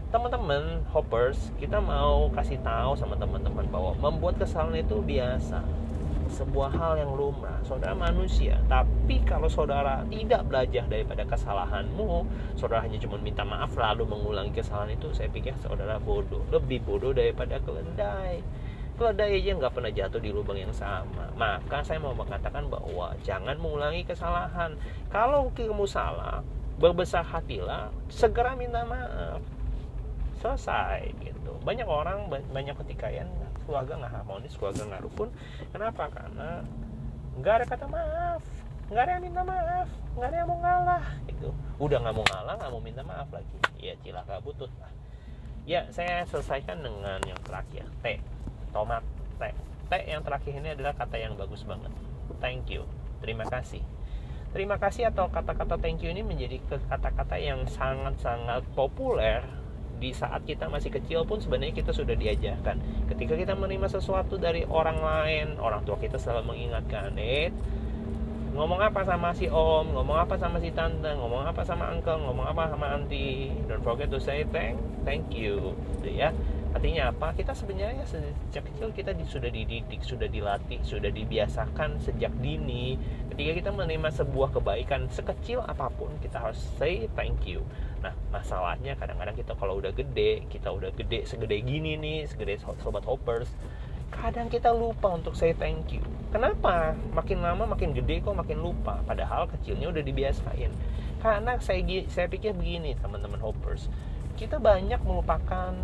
teman-teman 0.08 0.86
hoppers 0.94 1.52
kita 1.58 1.82
mau 1.82 2.32
kasih 2.32 2.56
tahu 2.64 2.96
sama 2.96 3.18
teman-teman 3.18 3.66
bahwa 3.68 3.92
membuat 3.98 4.40
kesalahan 4.40 4.80
itu 4.80 5.04
biasa 5.04 5.60
sebuah 6.28 6.70
hal 6.76 6.92
yang 7.00 7.12
lumrah. 7.16 7.58
Saudara 7.64 7.96
manusia, 7.96 8.60
tapi 8.68 9.20
kalau 9.24 9.48
saudara 9.48 10.04
tidak 10.12 10.44
belajar 10.46 10.84
daripada 10.86 11.24
kesalahanmu, 11.24 12.28
saudara 12.54 12.84
hanya 12.84 13.00
cuma 13.00 13.16
minta 13.18 13.42
maaf 13.42 13.72
lalu 13.74 14.04
mengulangi 14.04 14.52
kesalahan 14.52 14.94
itu, 14.94 15.10
saya 15.16 15.32
pikir 15.32 15.56
saudara 15.58 15.96
bodoh, 15.98 16.44
lebih 16.52 16.84
bodoh 16.84 17.10
daripada 17.16 17.58
keledai. 17.64 18.44
Keledai 18.98 19.38
aja 19.38 19.54
nggak 19.54 19.72
pernah 19.78 19.92
jatuh 19.94 20.18
di 20.18 20.30
lubang 20.34 20.58
yang 20.58 20.74
sama. 20.74 21.30
Maka 21.38 21.86
saya 21.86 22.02
mau 22.02 22.18
mengatakan 22.18 22.66
bahwa 22.66 23.14
jangan 23.22 23.54
mengulangi 23.54 24.02
kesalahan. 24.02 24.74
Kalau 25.06 25.54
kamu 25.54 25.86
salah, 25.86 26.42
berbesar 26.82 27.22
hatilah, 27.22 27.94
segera 28.10 28.58
minta 28.58 28.82
maaf. 28.82 29.38
Selesai 30.42 31.14
gitu. 31.22 31.54
Banyak 31.62 31.86
orang 31.86 32.26
banyak 32.30 32.74
ketikaian 32.82 33.30
keluarga 33.68 34.00
nggak 34.00 34.12
harmonis 34.16 34.56
keluarga 34.56 34.82
nggak 34.88 35.02
rukun. 35.04 35.28
Kenapa? 35.68 36.08
Karena 36.08 36.64
nggak 37.38 37.54
ada 37.54 37.66
kata 37.68 37.86
maaf 37.86 38.42
nggak 38.88 39.02
ada 39.04 39.12
yang 39.20 39.24
minta 39.28 39.42
maaf 39.44 39.88
nggak 40.16 40.28
ada 40.32 40.36
yang 40.42 40.48
mau 40.48 40.58
ngalah 40.58 41.04
itu 41.30 41.48
udah 41.78 41.98
nggak 42.02 42.14
mau 42.16 42.26
ngalah 42.26 42.54
nggak 42.56 42.72
mau 42.72 42.82
minta 42.82 43.02
maaf 43.04 43.28
lagi. 43.28 43.56
Ya 43.76 43.94
cilaka 44.00 44.40
butut 44.40 44.72
lah. 44.80 44.90
Ya 45.68 45.84
saya 45.92 46.24
selesaikan 46.24 46.80
dengan 46.80 47.20
yang 47.28 47.36
terakhir 47.44 47.84
T. 48.00 48.24
Tomat 48.72 49.04
T. 49.36 49.42
T 49.86 49.92
yang 50.08 50.24
terakhir 50.24 50.56
ini 50.56 50.72
adalah 50.72 50.96
kata 50.96 51.20
yang 51.20 51.36
bagus 51.36 51.62
banget. 51.68 51.92
Thank 52.40 52.72
you. 52.72 52.88
Terima 53.20 53.44
kasih. 53.44 53.84
Terima 54.48 54.80
kasih 54.80 55.12
atau 55.12 55.28
kata-kata 55.28 55.76
thank 55.76 56.00
you 56.00 56.08
ini 56.08 56.24
menjadi 56.24 56.56
kata-kata 56.88 57.36
yang 57.36 57.68
sangat-sangat 57.68 58.64
populer 58.72 59.44
di 59.98 60.14
saat 60.14 60.46
kita 60.46 60.70
masih 60.70 60.94
kecil 60.94 61.26
pun 61.26 61.42
sebenarnya 61.42 61.74
kita 61.74 61.90
sudah 61.90 62.14
diajarkan. 62.14 62.78
Ketika 63.10 63.34
kita 63.34 63.58
menerima 63.58 63.90
sesuatu 63.90 64.38
dari 64.38 64.62
orang 64.64 64.98
lain 65.02 65.46
orang 65.58 65.82
tua 65.82 65.98
kita 65.98 66.16
selalu 66.16 66.54
mengingatkan 66.54 67.14
eh 67.18 67.50
ngomong 68.54 68.82
apa 68.82 69.06
sama 69.06 69.30
si 69.38 69.46
om 69.46 69.94
ngomong 69.94 70.18
apa 70.18 70.34
sama 70.34 70.58
si 70.58 70.74
tante 70.74 71.14
ngomong 71.14 71.46
apa 71.46 71.62
sama 71.62 71.94
uncle 71.94 72.18
ngomong 72.22 72.46
apa 72.46 72.70
sama 72.70 72.94
auntie? 72.94 73.54
Don't 73.66 73.82
forget 73.82 74.10
to 74.10 74.18
say 74.18 74.46
thank 74.50 74.78
thank 75.02 75.30
you. 75.34 75.74
Gitu 75.98 76.18
ya 76.18 76.30
artinya 76.76 77.12
apa? 77.12 77.32
Kita 77.32 77.56
sebenarnya 77.56 78.04
sejak 78.04 78.64
kecil 78.72 78.92
kita 78.92 79.16
sudah 79.24 79.50
dididik 79.50 80.00
sudah 80.04 80.28
dilatih 80.28 80.80
sudah 80.84 81.08
dibiasakan 81.08 82.00
sejak 82.00 82.32
dini. 82.40 83.00
Ketika 83.32 83.52
kita 83.64 83.70
menerima 83.72 84.08
sebuah 84.12 84.52
kebaikan 84.56 85.08
sekecil 85.08 85.64
apa 85.64 85.88
pun 85.94 86.12
kita 86.20 86.40
harus 86.40 86.60
say 86.76 87.08
thank 87.16 87.44
you. 87.48 87.64
Nah 88.04 88.12
masalahnya 88.30 88.94
kadang-kadang 88.96 89.36
kita 89.36 89.52
kalau 89.56 89.80
udah 89.80 89.92
gede 89.94 90.44
kita 90.52 90.68
udah 90.68 90.92
gede 90.92 91.24
segede 91.24 91.60
gini 91.64 91.96
nih 91.96 92.28
segede 92.28 92.60
sobat 92.60 93.04
hoppers 93.06 93.48
kadang 94.08 94.48
kita 94.48 94.72
lupa 94.72 95.12
untuk 95.12 95.36
say 95.36 95.52
thank 95.56 95.92
you. 95.92 96.04
Kenapa? 96.32 96.96
Makin 97.16 97.40
lama 97.40 97.64
makin 97.64 97.96
gede 97.96 98.20
kok 98.20 98.36
makin 98.36 98.60
lupa. 98.60 99.00
Padahal 99.04 99.48
kecilnya 99.48 99.88
udah 99.88 100.04
dibiasain. 100.04 100.72
Karena 101.18 101.56
saya 101.58 101.80
saya 102.08 102.26
pikir 102.28 102.54
begini 102.54 102.94
teman-teman 103.00 103.40
hoppers 103.40 103.88
kita 104.38 104.62
banyak 104.62 105.02
melupakan 105.02 105.74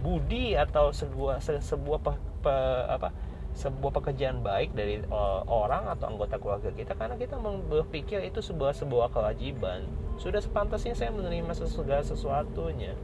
budi 0.00 0.54
atau 0.54 0.94
sebuah 0.94 1.42
se, 1.42 1.58
sebuah 1.58 1.98
pe, 2.02 2.12
pe, 2.44 2.54
apa 2.86 3.10
sebuah 3.58 3.90
pekerjaan 3.90 4.38
baik 4.46 4.70
dari 4.78 5.02
uh, 5.10 5.42
orang 5.50 5.90
atau 5.90 6.14
anggota 6.14 6.38
keluarga 6.38 6.70
kita 6.70 6.94
karena 6.94 7.18
kita 7.18 7.34
berpikir 7.42 8.22
itu 8.22 8.38
sebuah 8.38 8.70
sebuah 8.70 9.10
kewajiban. 9.10 9.82
Sudah 10.14 10.38
sepantasnya 10.38 10.94
saya 10.94 11.10
menerima 11.10 11.58
segala 11.66 12.06
sesuatunya. 12.06 12.94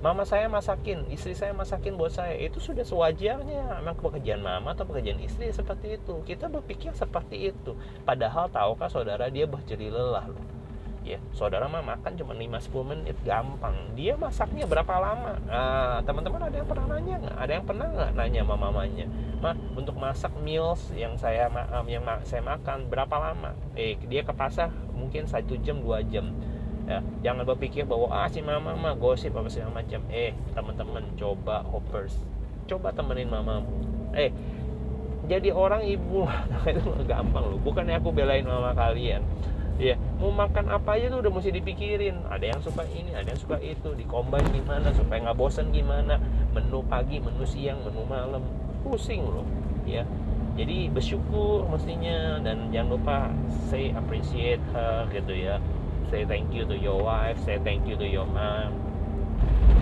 Mama 0.00 0.24
saya 0.24 0.48
masakin 0.48 1.06
istri 1.12 1.36
saya 1.36 1.52
masakin 1.54 1.94
buat 1.94 2.10
saya 2.10 2.34
itu 2.34 2.58
sudah 2.58 2.82
sewajarnya. 2.82 3.84
Memang 3.84 4.00
pekerjaan 4.00 4.42
mama 4.42 4.74
atau 4.74 4.88
pekerjaan 4.88 5.22
istri 5.22 5.46
seperti 5.54 6.00
itu. 6.00 6.24
Kita 6.26 6.50
berpikir 6.50 6.90
seperti 6.96 7.54
itu. 7.54 7.78
Padahal 8.02 8.50
tahukah 8.50 8.90
saudara 8.90 9.30
dia 9.30 9.46
berjeri 9.46 9.92
lelah 9.92 10.26
loh 10.26 10.59
ya 11.00 11.16
saudara 11.32 11.64
mah 11.64 11.80
makan 11.80 12.12
cuma 12.16 12.36
5-10 12.36 12.90
menit 12.92 13.16
gampang. 13.24 13.72
Dia 13.96 14.20
masaknya 14.20 14.68
berapa 14.68 15.00
lama? 15.00 15.40
Nah, 15.48 15.98
teman-teman 16.04 16.40
ada 16.44 16.56
yang 16.60 16.68
pernah 16.68 16.86
nanya 16.96 17.14
nggak? 17.24 17.36
Ada 17.40 17.52
yang 17.56 17.64
pernah 17.64 17.86
nggak 17.88 18.10
nanya 18.16 18.40
sama 18.44 18.56
mamanya? 18.60 19.06
Mah 19.40 19.56
untuk 19.72 19.96
masak 19.96 20.32
meals 20.44 20.92
yang 20.92 21.16
saya 21.16 21.48
yang 21.88 22.04
saya 22.28 22.42
makan 22.44 22.92
berapa 22.92 23.16
lama? 23.16 23.56
Eh 23.72 23.96
dia 24.12 24.20
ke 24.20 24.32
pasar 24.36 24.68
mungkin 24.92 25.24
satu 25.24 25.56
jam 25.64 25.80
dua 25.80 26.04
jam. 26.04 26.36
Ya 26.84 27.00
jangan 27.24 27.48
berpikir 27.48 27.88
bahwa 27.88 28.12
ah 28.12 28.28
si 28.28 28.44
mama 28.44 28.76
mah 28.76 28.92
gosip 28.92 29.32
apa 29.32 29.48
segala 29.48 29.80
macam. 29.80 30.04
Eh 30.12 30.36
teman-teman 30.52 31.08
coba 31.16 31.64
hoppers. 31.64 32.12
Coba 32.68 32.92
temenin 32.92 33.32
mamamu. 33.32 33.72
Eh 34.12 34.28
jadi 35.32 35.48
orang 35.48 35.80
ibu. 35.88 36.28
Itu 36.68 36.92
gampang 37.08 37.56
loh. 37.56 37.58
Bukannya 37.62 37.96
aku 37.96 38.12
belain 38.12 38.44
mama 38.44 38.76
kalian 38.76 39.24
ya 39.80 39.96
mau 40.20 40.28
makan 40.28 40.68
apa 40.68 41.00
aja 41.00 41.08
tuh 41.08 41.24
udah 41.24 41.32
mesti 41.32 41.50
dipikirin. 41.56 42.20
Ada 42.28 42.52
yang 42.52 42.60
suka 42.60 42.84
ini 42.92 43.16
ada 43.16 43.32
yang 43.32 43.40
suka 43.40 43.56
itu. 43.64 43.96
Dikombain 43.96 44.44
gimana 44.52 44.92
supaya 44.92 45.24
nggak 45.24 45.38
bosan 45.40 45.72
gimana. 45.72 46.20
Menu 46.52 46.84
pagi 46.84 47.16
menu 47.16 47.48
siang 47.48 47.80
menu 47.80 48.04
malam. 48.04 48.44
Pusing 48.84 49.24
loh. 49.24 49.48
Ya 49.88 50.04
jadi 50.60 50.92
bersyukur 50.92 51.64
mestinya. 51.72 52.36
Dan 52.44 52.68
jangan 52.68 52.88
lupa 52.92 53.16
say 53.72 53.96
appreciate 53.96 54.60
her 54.76 55.08
gitu 55.08 55.32
ya. 55.32 55.56
Say 56.12 56.28
thank 56.28 56.52
you 56.52 56.68
to 56.68 56.76
your 56.76 57.00
wife 57.00 57.40
say 57.48 57.56
thank 57.64 57.88
you 57.88 57.96
to 57.96 58.04
your 58.04 58.28
mom. 58.28 58.76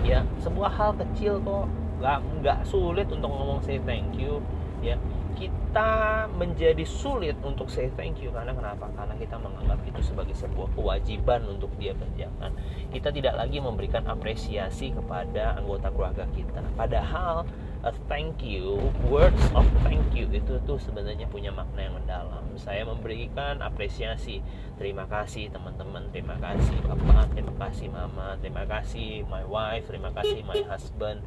Ya 0.07 0.23
sebuah 0.39 0.71
hal 0.71 0.95
kecil 0.95 1.43
kok. 1.43 1.67
Nggak 1.99 2.19
nggak 2.39 2.59
sulit 2.63 3.11
untuk 3.11 3.27
ngomong 3.27 3.59
say 3.59 3.83
thank 3.83 4.15
you. 4.15 4.39
Ya 4.79 4.95
kita 5.37 6.25
menjadi 6.33 6.81
sulit 6.87 7.37
untuk 7.45 7.69
say 7.69 7.91
thank 7.93 8.17
you 8.23 8.33
karena 8.33 8.55
kenapa? 8.55 8.89
Karena 8.97 9.13
kita 9.19 9.37
menganggap 9.37 9.79
itu 9.85 10.01
sebagai 10.01 10.33
sebuah 10.33 10.73
kewajiban 10.73 11.45
untuk 11.45 11.69
dia 11.77 11.93
kerjakan. 11.93 12.55
Kita 12.89 13.13
tidak 13.13 13.37
lagi 13.37 13.61
memberikan 13.61 14.07
apresiasi 14.09 14.89
kepada 14.95 15.59
anggota 15.59 15.93
keluarga 15.93 16.25
kita. 16.33 16.65
Padahal 16.73 17.45
a 17.83 17.95
thank 18.11 18.43
you, 18.43 18.75
words 19.07 19.39
of 19.55 19.63
thank 19.87 20.03
you 20.11 20.27
itu 20.35 20.59
tuh 20.67 20.75
sebenarnya 20.81 21.29
punya 21.31 21.53
makna 21.53 21.87
yang 21.87 21.95
mendalam. 21.95 22.43
Saya 22.59 22.83
memberikan 22.83 23.63
apresiasi. 23.63 24.43
Terima 24.75 25.07
kasih 25.07 25.47
teman-teman, 25.51 26.11
terima 26.11 26.35
kasih 26.39 26.75
Bapak, 26.83 27.31
terima 27.31 27.55
kasih 27.55 27.87
Mama, 27.87 28.35
terima 28.43 28.63
kasih 28.67 29.23
my 29.27 29.43
wife, 29.47 29.87
terima 29.87 30.11
kasih 30.11 30.43
my 30.43 30.59
husband 30.67 31.23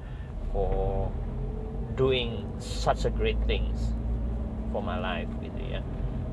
for 0.52 1.08
doing 2.02 2.42
such 2.58 3.06
a 3.06 3.12
great 3.14 3.38
things 3.46 3.94
for 4.74 4.82
my 4.82 4.98
life 4.98 5.30
gitu 5.38 5.78
ya. 5.78 5.80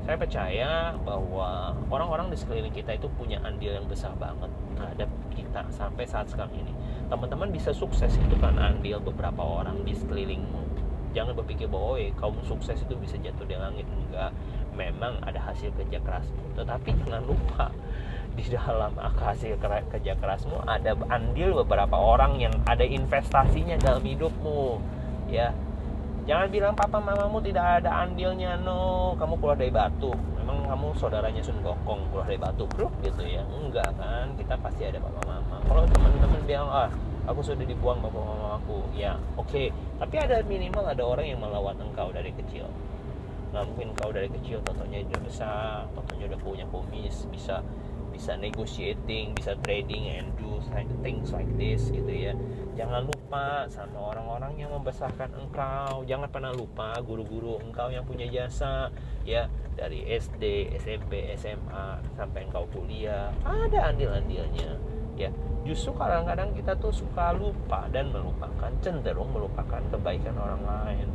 Saya 0.02 0.18
percaya 0.18 0.70
bahwa 1.06 1.78
orang-orang 1.86 2.34
di 2.34 2.36
sekeliling 2.42 2.74
kita 2.74 2.98
itu 2.98 3.06
punya 3.14 3.38
andil 3.46 3.78
yang 3.78 3.86
besar 3.86 4.10
banget 4.18 4.50
terhadap 4.74 5.06
kita 5.30 5.62
sampai 5.70 6.02
saat 6.10 6.26
sekarang 6.26 6.58
ini. 6.58 6.74
Teman-teman 7.06 7.54
bisa 7.54 7.70
sukses 7.70 8.10
itu 8.18 8.34
kan 8.42 8.58
andil 8.58 8.98
beberapa 8.98 9.38
orang 9.38 9.86
di 9.86 9.94
sekelilingmu. 9.94 10.66
Jangan 11.14 11.38
berpikir 11.38 11.70
bahwa 11.70 12.02
oh, 12.02 12.10
kaum 12.18 12.38
sukses 12.42 12.82
itu 12.82 12.94
bisa 12.98 13.14
jatuh 13.22 13.46
di 13.46 13.54
langit. 13.54 13.86
Enggak. 13.86 14.34
Memang 14.74 15.22
ada 15.22 15.38
hasil 15.38 15.70
kerja 15.78 16.02
kerasmu. 16.02 16.58
Tetapi 16.58 16.90
jangan 17.06 17.22
lupa 17.30 17.70
di 18.34 18.46
dalam 18.46 18.94
hasil 18.98 19.58
kerja 19.90 20.14
kerasmu 20.16 20.62
ada 20.64 20.94
andil 21.10 21.60
beberapa 21.66 21.98
orang 21.98 22.38
yang 22.38 22.54
ada 22.66 22.86
investasinya 22.86 23.74
dalam 23.78 24.06
hidupmu 24.06 24.78
ya. 25.30 25.48
Jangan 26.28 26.46
bilang 26.52 26.74
papa 26.76 27.00
mamamu 27.00 27.40
tidak 27.40 27.80
ada 27.82 28.04
andilnya 28.04 28.60
no. 28.60 29.14
Kamu 29.16 29.40
keluar 29.40 29.56
dari 29.56 29.72
batu. 29.72 30.12
Memang 30.36 30.68
kamu 30.68 30.92
saudaranya 30.98 31.40
Sun 31.40 31.62
Gokong 31.64 32.10
keluar 32.12 32.26
dari 32.28 32.38
batu 32.38 32.66
bro 32.68 32.90
gitu 33.00 33.22
ya. 33.24 33.42
Enggak 33.48 33.88
kan. 33.96 34.34
Kita 34.36 34.54
pasti 34.60 34.84
ada 34.84 34.98
papa 35.00 35.22
mama. 35.24 35.56
Kalau 35.64 35.82
teman-teman 35.88 36.40
bilang 36.44 36.68
ah 36.68 36.90
aku 37.24 37.40
sudah 37.40 37.64
dibuang 37.64 38.02
bapak 38.02 38.20
mama 38.20 38.60
aku. 38.60 38.84
Ya 38.92 39.16
oke. 39.38 39.48
Okay. 39.48 39.66
tapi 39.96 40.16
ada 40.20 40.42
minimal 40.44 40.84
ada 40.84 41.02
orang 41.06 41.26
yang 41.26 41.40
melawan 41.40 41.78
engkau 41.80 42.10
dari 42.12 42.34
kecil. 42.34 42.68
Nggak 43.50 43.64
mungkin 43.66 43.88
kau 43.98 44.10
dari 44.14 44.30
kecil 44.30 44.62
totonya 44.62 45.02
udah 45.10 45.22
besar 45.26 45.82
totonya 45.98 46.30
udah 46.30 46.38
punya 46.38 46.64
kumis 46.70 47.26
bisa 47.34 47.58
bisa 48.20 48.36
negotiating 48.36 49.32
bisa 49.32 49.56
trading 49.64 50.12
and 50.12 50.28
do 50.36 50.60
things 51.00 51.32
like 51.32 51.48
this 51.56 51.88
gitu 51.88 52.12
ya. 52.12 52.36
Jangan 52.76 53.08
lupa 53.08 53.64
sama 53.72 54.12
orang-orang 54.12 54.60
yang 54.60 54.70
membesarkan 54.76 55.32
engkau. 55.32 56.04
Jangan 56.04 56.28
pernah 56.28 56.52
lupa 56.52 56.92
guru-guru 57.00 57.56
engkau 57.64 57.88
yang 57.88 58.04
punya 58.04 58.28
jasa 58.28 58.92
ya. 59.24 59.48
Dari 59.72 60.04
SD 60.04 60.76
SMP 60.76 61.32
SMA 61.40 62.04
sampai 62.12 62.44
engkau 62.44 62.68
kuliah. 62.68 63.32
Ada 63.40 63.96
andil-andilnya 63.96 64.76
ya. 65.16 65.32
Justru 65.64 65.96
kadang-kadang 65.96 66.52
kita 66.52 66.76
tuh 66.76 66.92
suka 66.92 67.32
lupa 67.32 67.88
dan 67.88 68.12
melupakan 68.12 68.68
cenderung 68.84 69.32
melupakan 69.32 69.80
kebaikan 69.88 70.36
orang 70.36 70.62
lain 70.68 71.08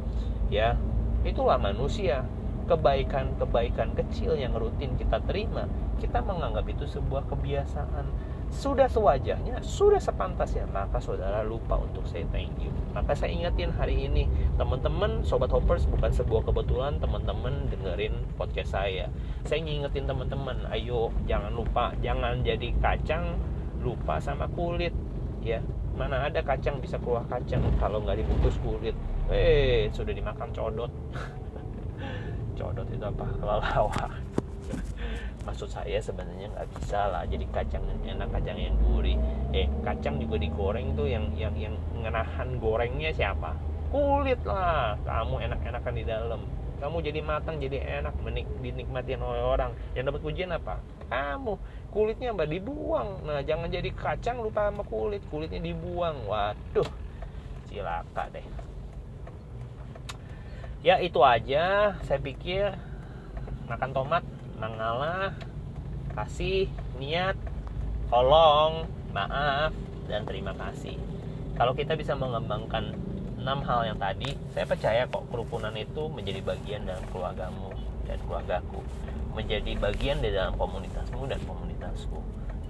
ya. 0.49 0.73
Itulah 1.21 1.61
manusia. 1.61 2.25
Kebaikan-kebaikan 2.65 3.93
kecil 3.93 4.33
yang 4.41 4.57
rutin 4.57 4.97
kita 4.97 5.21
terima 5.29 5.69
kita 5.99 6.19
menganggap 6.23 6.67
itu 6.67 6.83
sebuah 6.87 7.27
kebiasaan 7.31 8.35
sudah 8.55 8.87
sewajarnya, 8.87 9.59
sudah 9.65 9.97
sepantasnya, 9.99 10.69
maka 10.69 11.01
saudara 11.01 11.41
lupa 11.41 11.81
untuk 11.81 12.05
say 12.07 12.23
thank 12.29 12.53
you. 12.61 12.69
Maka 12.93 13.17
saya 13.17 13.33
ingetin 13.33 13.73
hari 13.73 14.07
ini, 14.07 14.29
teman-teman, 14.55 15.25
sobat 15.25 15.51
hoppers, 15.51 15.83
bukan 15.89 16.13
sebuah 16.13 16.45
kebetulan 16.47 16.95
teman-teman 17.01 17.67
dengerin 17.67 18.15
podcast 18.39 18.77
saya. 18.77 19.11
Saya 19.43 19.59
ngingetin 19.65 20.07
teman-teman, 20.07 20.61
ayo 20.71 21.11
jangan 21.27 21.51
lupa, 21.51 21.91
jangan 21.99 22.45
jadi 22.45 22.71
kacang 22.79 23.35
lupa 23.83 24.21
sama 24.23 24.47
kulit, 24.53 24.93
ya. 25.43 25.59
Mana 25.95 26.27
ada 26.27 26.43
kacang 26.43 26.79
bisa 26.79 26.99
keluar 26.99 27.23
kacang 27.27 27.63
kalau 27.79 28.03
nggak 28.03 28.19
dibungkus 28.23 28.55
kulit. 28.63 28.95
Eh, 29.31 29.91
sudah 29.91 30.15
dimakan 30.15 30.51
codot. 30.55 30.91
codot 32.59 32.87
itu 32.87 33.03
apa? 33.03 33.25
Kelelawar 33.39 34.24
maksud 35.45 35.69
saya 35.69 36.01
sebenarnya 36.01 36.49
nggak 36.51 36.67
bisa 36.75 37.07
lah. 37.07 37.23
Jadi 37.29 37.45
kacang 37.53 37.85
yang 37.85 38.17
enak 38.17 38.33
kacang 38.33 38.57
yang 38.57 38.75
gurih. 38.81 39.15
Eh 39.53 39.69
kacang 39.85 40.17
juga 40.17 40.41
digoreng 40.41 40.97
tuh 40.97 41.05
yang 41.05 41.29
yang 41.37 41.53
yang 41.55 41.77
ngenahan 42.01 42.57
gorengnya 42.57 43.13
siapa? 43.13 43.53
Kulit 43.93 44.41
lah. 44.43 44.97
Kamu 45.05 45.39
enak-enakan 45.45 45.93
di 45.93 46.03
dalam. 46.03 46.41
Kamu 46.75 46.99
jadi 46.99 47.23
matang 47.23 47.55
jadi 47.61 48.03
enak 48.03 48.19
menik 48.19 48.49
dinikmati 48.59 49.15
oleh 49.15 49.45
orang. 49.45 49.71
Yang 49.95 50.11
dapat 50.11 50.21
pujian 50.25 50.51
apa? 50.51 50.81
Kamu. 51.07 51.53
Kulitnya 51.93 52.35
mbak 52.35 52.51
dibuang. 52.51 53.23
Nah 53.23 53.39
jangan 53.45 53.71
jadi 53.71 53.87
kacang 53.95 54.43
lupa 54.43 54.67
sama 54.67 54.83
kulit. 54.83 55.23
Kulitnya 55.31 55.61
dibuang. 55.61 56.27
Waduh. 56.27 56.89
Cilaka 57.71 58.27
deh. 58.33 58.45
Ya 60.83 60.99
itu 60.99 61.21
aja. 61.23 61.95
Saya 62.03 62.19
pikir 62.19 62.75
makan 63.65 63.89
tomat 63.95 64.23
mengalah 64.55 65.35
kasih 66.15 66.71
niat 66.95 67.35
tolong 68.07 68.87
maaf 69.11 69.75
dan 70.07 70.23
terima 70.23 70.55
kasih. 70.55 70.95
Kalau 71.55 71.71
kita 71.71 71.95
bisa 71.95 72.15
mengembangkan 72.15 72.95
enam 73.39 73.61
hal 73.63 73.85
yang 73.85 73.99
tadi 73.99 74.35
saya 74.51 74.65
percaya 74.65 75.05
kok 75.05 75.27
kerukunan 75.29 75.71
itu 75.77 76.09
menjadi 76.11 76.41
bagian 76.41 76.87
dalam 76.87 77.03
keluargamu 77.11 77.71
dan 78.07 78.17
keluargaku. 78.25 78.79
Menjadi 79.35 79.75
bagian 79.75 80.23
di 80.23 80.31
dalam 80.31 80.55
komunitasmu 80.55 81.27
dan 81.27 81.39
komunitasku. 81.43 82.19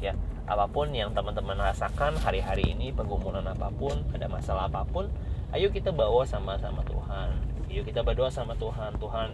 Ya 0.02 0.18
apa 0.46 0.70
pun 0.70 0.94
yang 0.94 1.10
teman-teman 1.18 1.58
rasakan 1.58 2.22
hari-hari 2.22 2.78
ini 2.78 2.94
pergumulan 2.94 3.46
apa 3.46 3.74
pun 3.74 4.06
ada 4.14 4.30
masalah 4.30 4.70
apa 4.70 4.86
pun 4.86 5.10
ayo 5.50 5.74
kita 5.74 5.90
bawa 5.90 6.22
sama-sama 6.26 6.86
Tuhan. 6.86 7.30
Ayo 7.70 7.82
kita 7.82 8.06
berdoa 8.06 8.30
sama 8.30 8.54
Tuhan. 8.54 8.98
Tuhan 9.02 9.34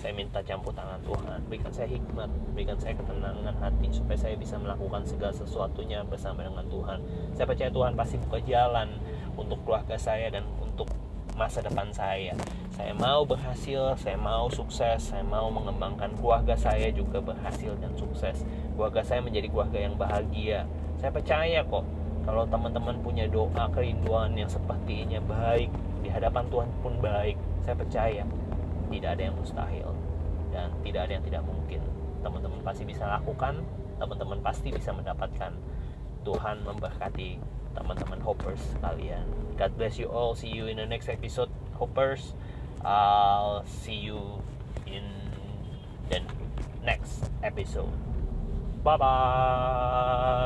saya 0.00 0.16
minta 0.16 0.40
campur 0.40 0.72
tangan 0.72 0.96
Tuhan. 1.04 1.44
Berikan 1.52 1.68
saya 1.68 1.92
hikmat. 1.92 2.32
Berikan 2.56 2.80
saya 2.80 2.96
ketenangan 2.96 3.52
hati 3.60 3.92
supaya 3.92 4.16
saya 4.16 4.34
bisa 4.40 4.56
melakukan 4.56 5.04
segala 5.04 5.36
sesuatunya 5.36 6.00
bersama 6.08 6.40
dengan 6.40 6.64
Tuhan. 6.72 6.98
Saya 7.36 7.44
percaya 7.44 7.68
Tuhan 7.68 7.92
pasti 7.92 8.16
buka 8.16 8.40
jalan 8.48 8.88
untuk 9.36 9.60
keluarga 9.68 10.00
saya 10.00 10.32
dan 10.32 10.48
untuk 10.56 10.88
masa 11.36 11.60
depan 11.60 11.92
saya. 11.92 12.32
Saya 12.72 12.96
mau 12.96 13.28
berhasil 13.28 13.92
saya 14.00 14.16
mau 14.16 14.48
sukses 14.48 15.12
saya 15.12 15.20
mau 15.20 15.52
mengembangkan 15.52 16.16
keluarga 16.16 16.56
saya 16.56 16.88
juga 16.88 17.20
berhasil 17.20 17.76
dan 17.76 17.92
sukses. 17.92 18.40
Keluarga 18.72 19.04
saya 19.04 19.20
menjadi 19.20 19.52
keluarga 19.52 19.84
yang 19.84 20.00
bahagia. 20.00 20.64
Saya 20.96 21.12
percaya 21.12 21.60
kok 21.60 21.84
kalau 22.24 22.48
teman-teman 22.48 22.96
punya 23.04 23.28
doa 23.28 23.68
kerinduan 23.68 24.32
yang 24.32 24.48
sepertinya 24.48 25.20
baik 25.28 25.68
di 26.00 26.08
hadapan 26.08 26.48
Tuhan 26.48 26.68
pun 26.80 26.96
baik. 27.04 27.36
Saya 27.60 27.76
percaya 27.76 28.24
tidak 28.90 29.16
ada 29.16 29.22
yang 29.30 29.36
mustahil 29.38 29.88
dan 30.50 30.68
tidak 30.82 31.08
ada 31.08 31.12
yang 31.16 31.24
tidak 31.24 31.42
mungkin. 31.46 31.80
Teman-teman 32.20 32.60
pasti 32.60 32.84
bisa 32.84 33.06
lakukan 33.06 33.64
teman-teman 34.00 34.40
pasti 34.40 34.72
bisa 34.72 34.96
mendapatkan. 34.96 35.52
Tuhan 36.24 36.64
memberkati 36.64 37.36
teman-teman 37.76 38.20
hoppers 38.24 38.60
kalian. 38.80 39.28
God 39.60 39.76
bless 39.76 40.00
you 40.00 40.08
all. 40.08 40.32
See 40.32 40.48
you 40.48 40.66
in 40.66 40.80
the 40.80 40.88
next 40.88 41.12
episode 41.12 41.52
hoppers. 41.76 42.32
I'll 42.80 43.64
see 43.68 44.00
you 44.00 44.40
in 44.88 45.04
the 46.08 46.24
next 46.80 47.28
episode. 47.44 47.92
Bye 48.80 48.96
bye 48.96 50.40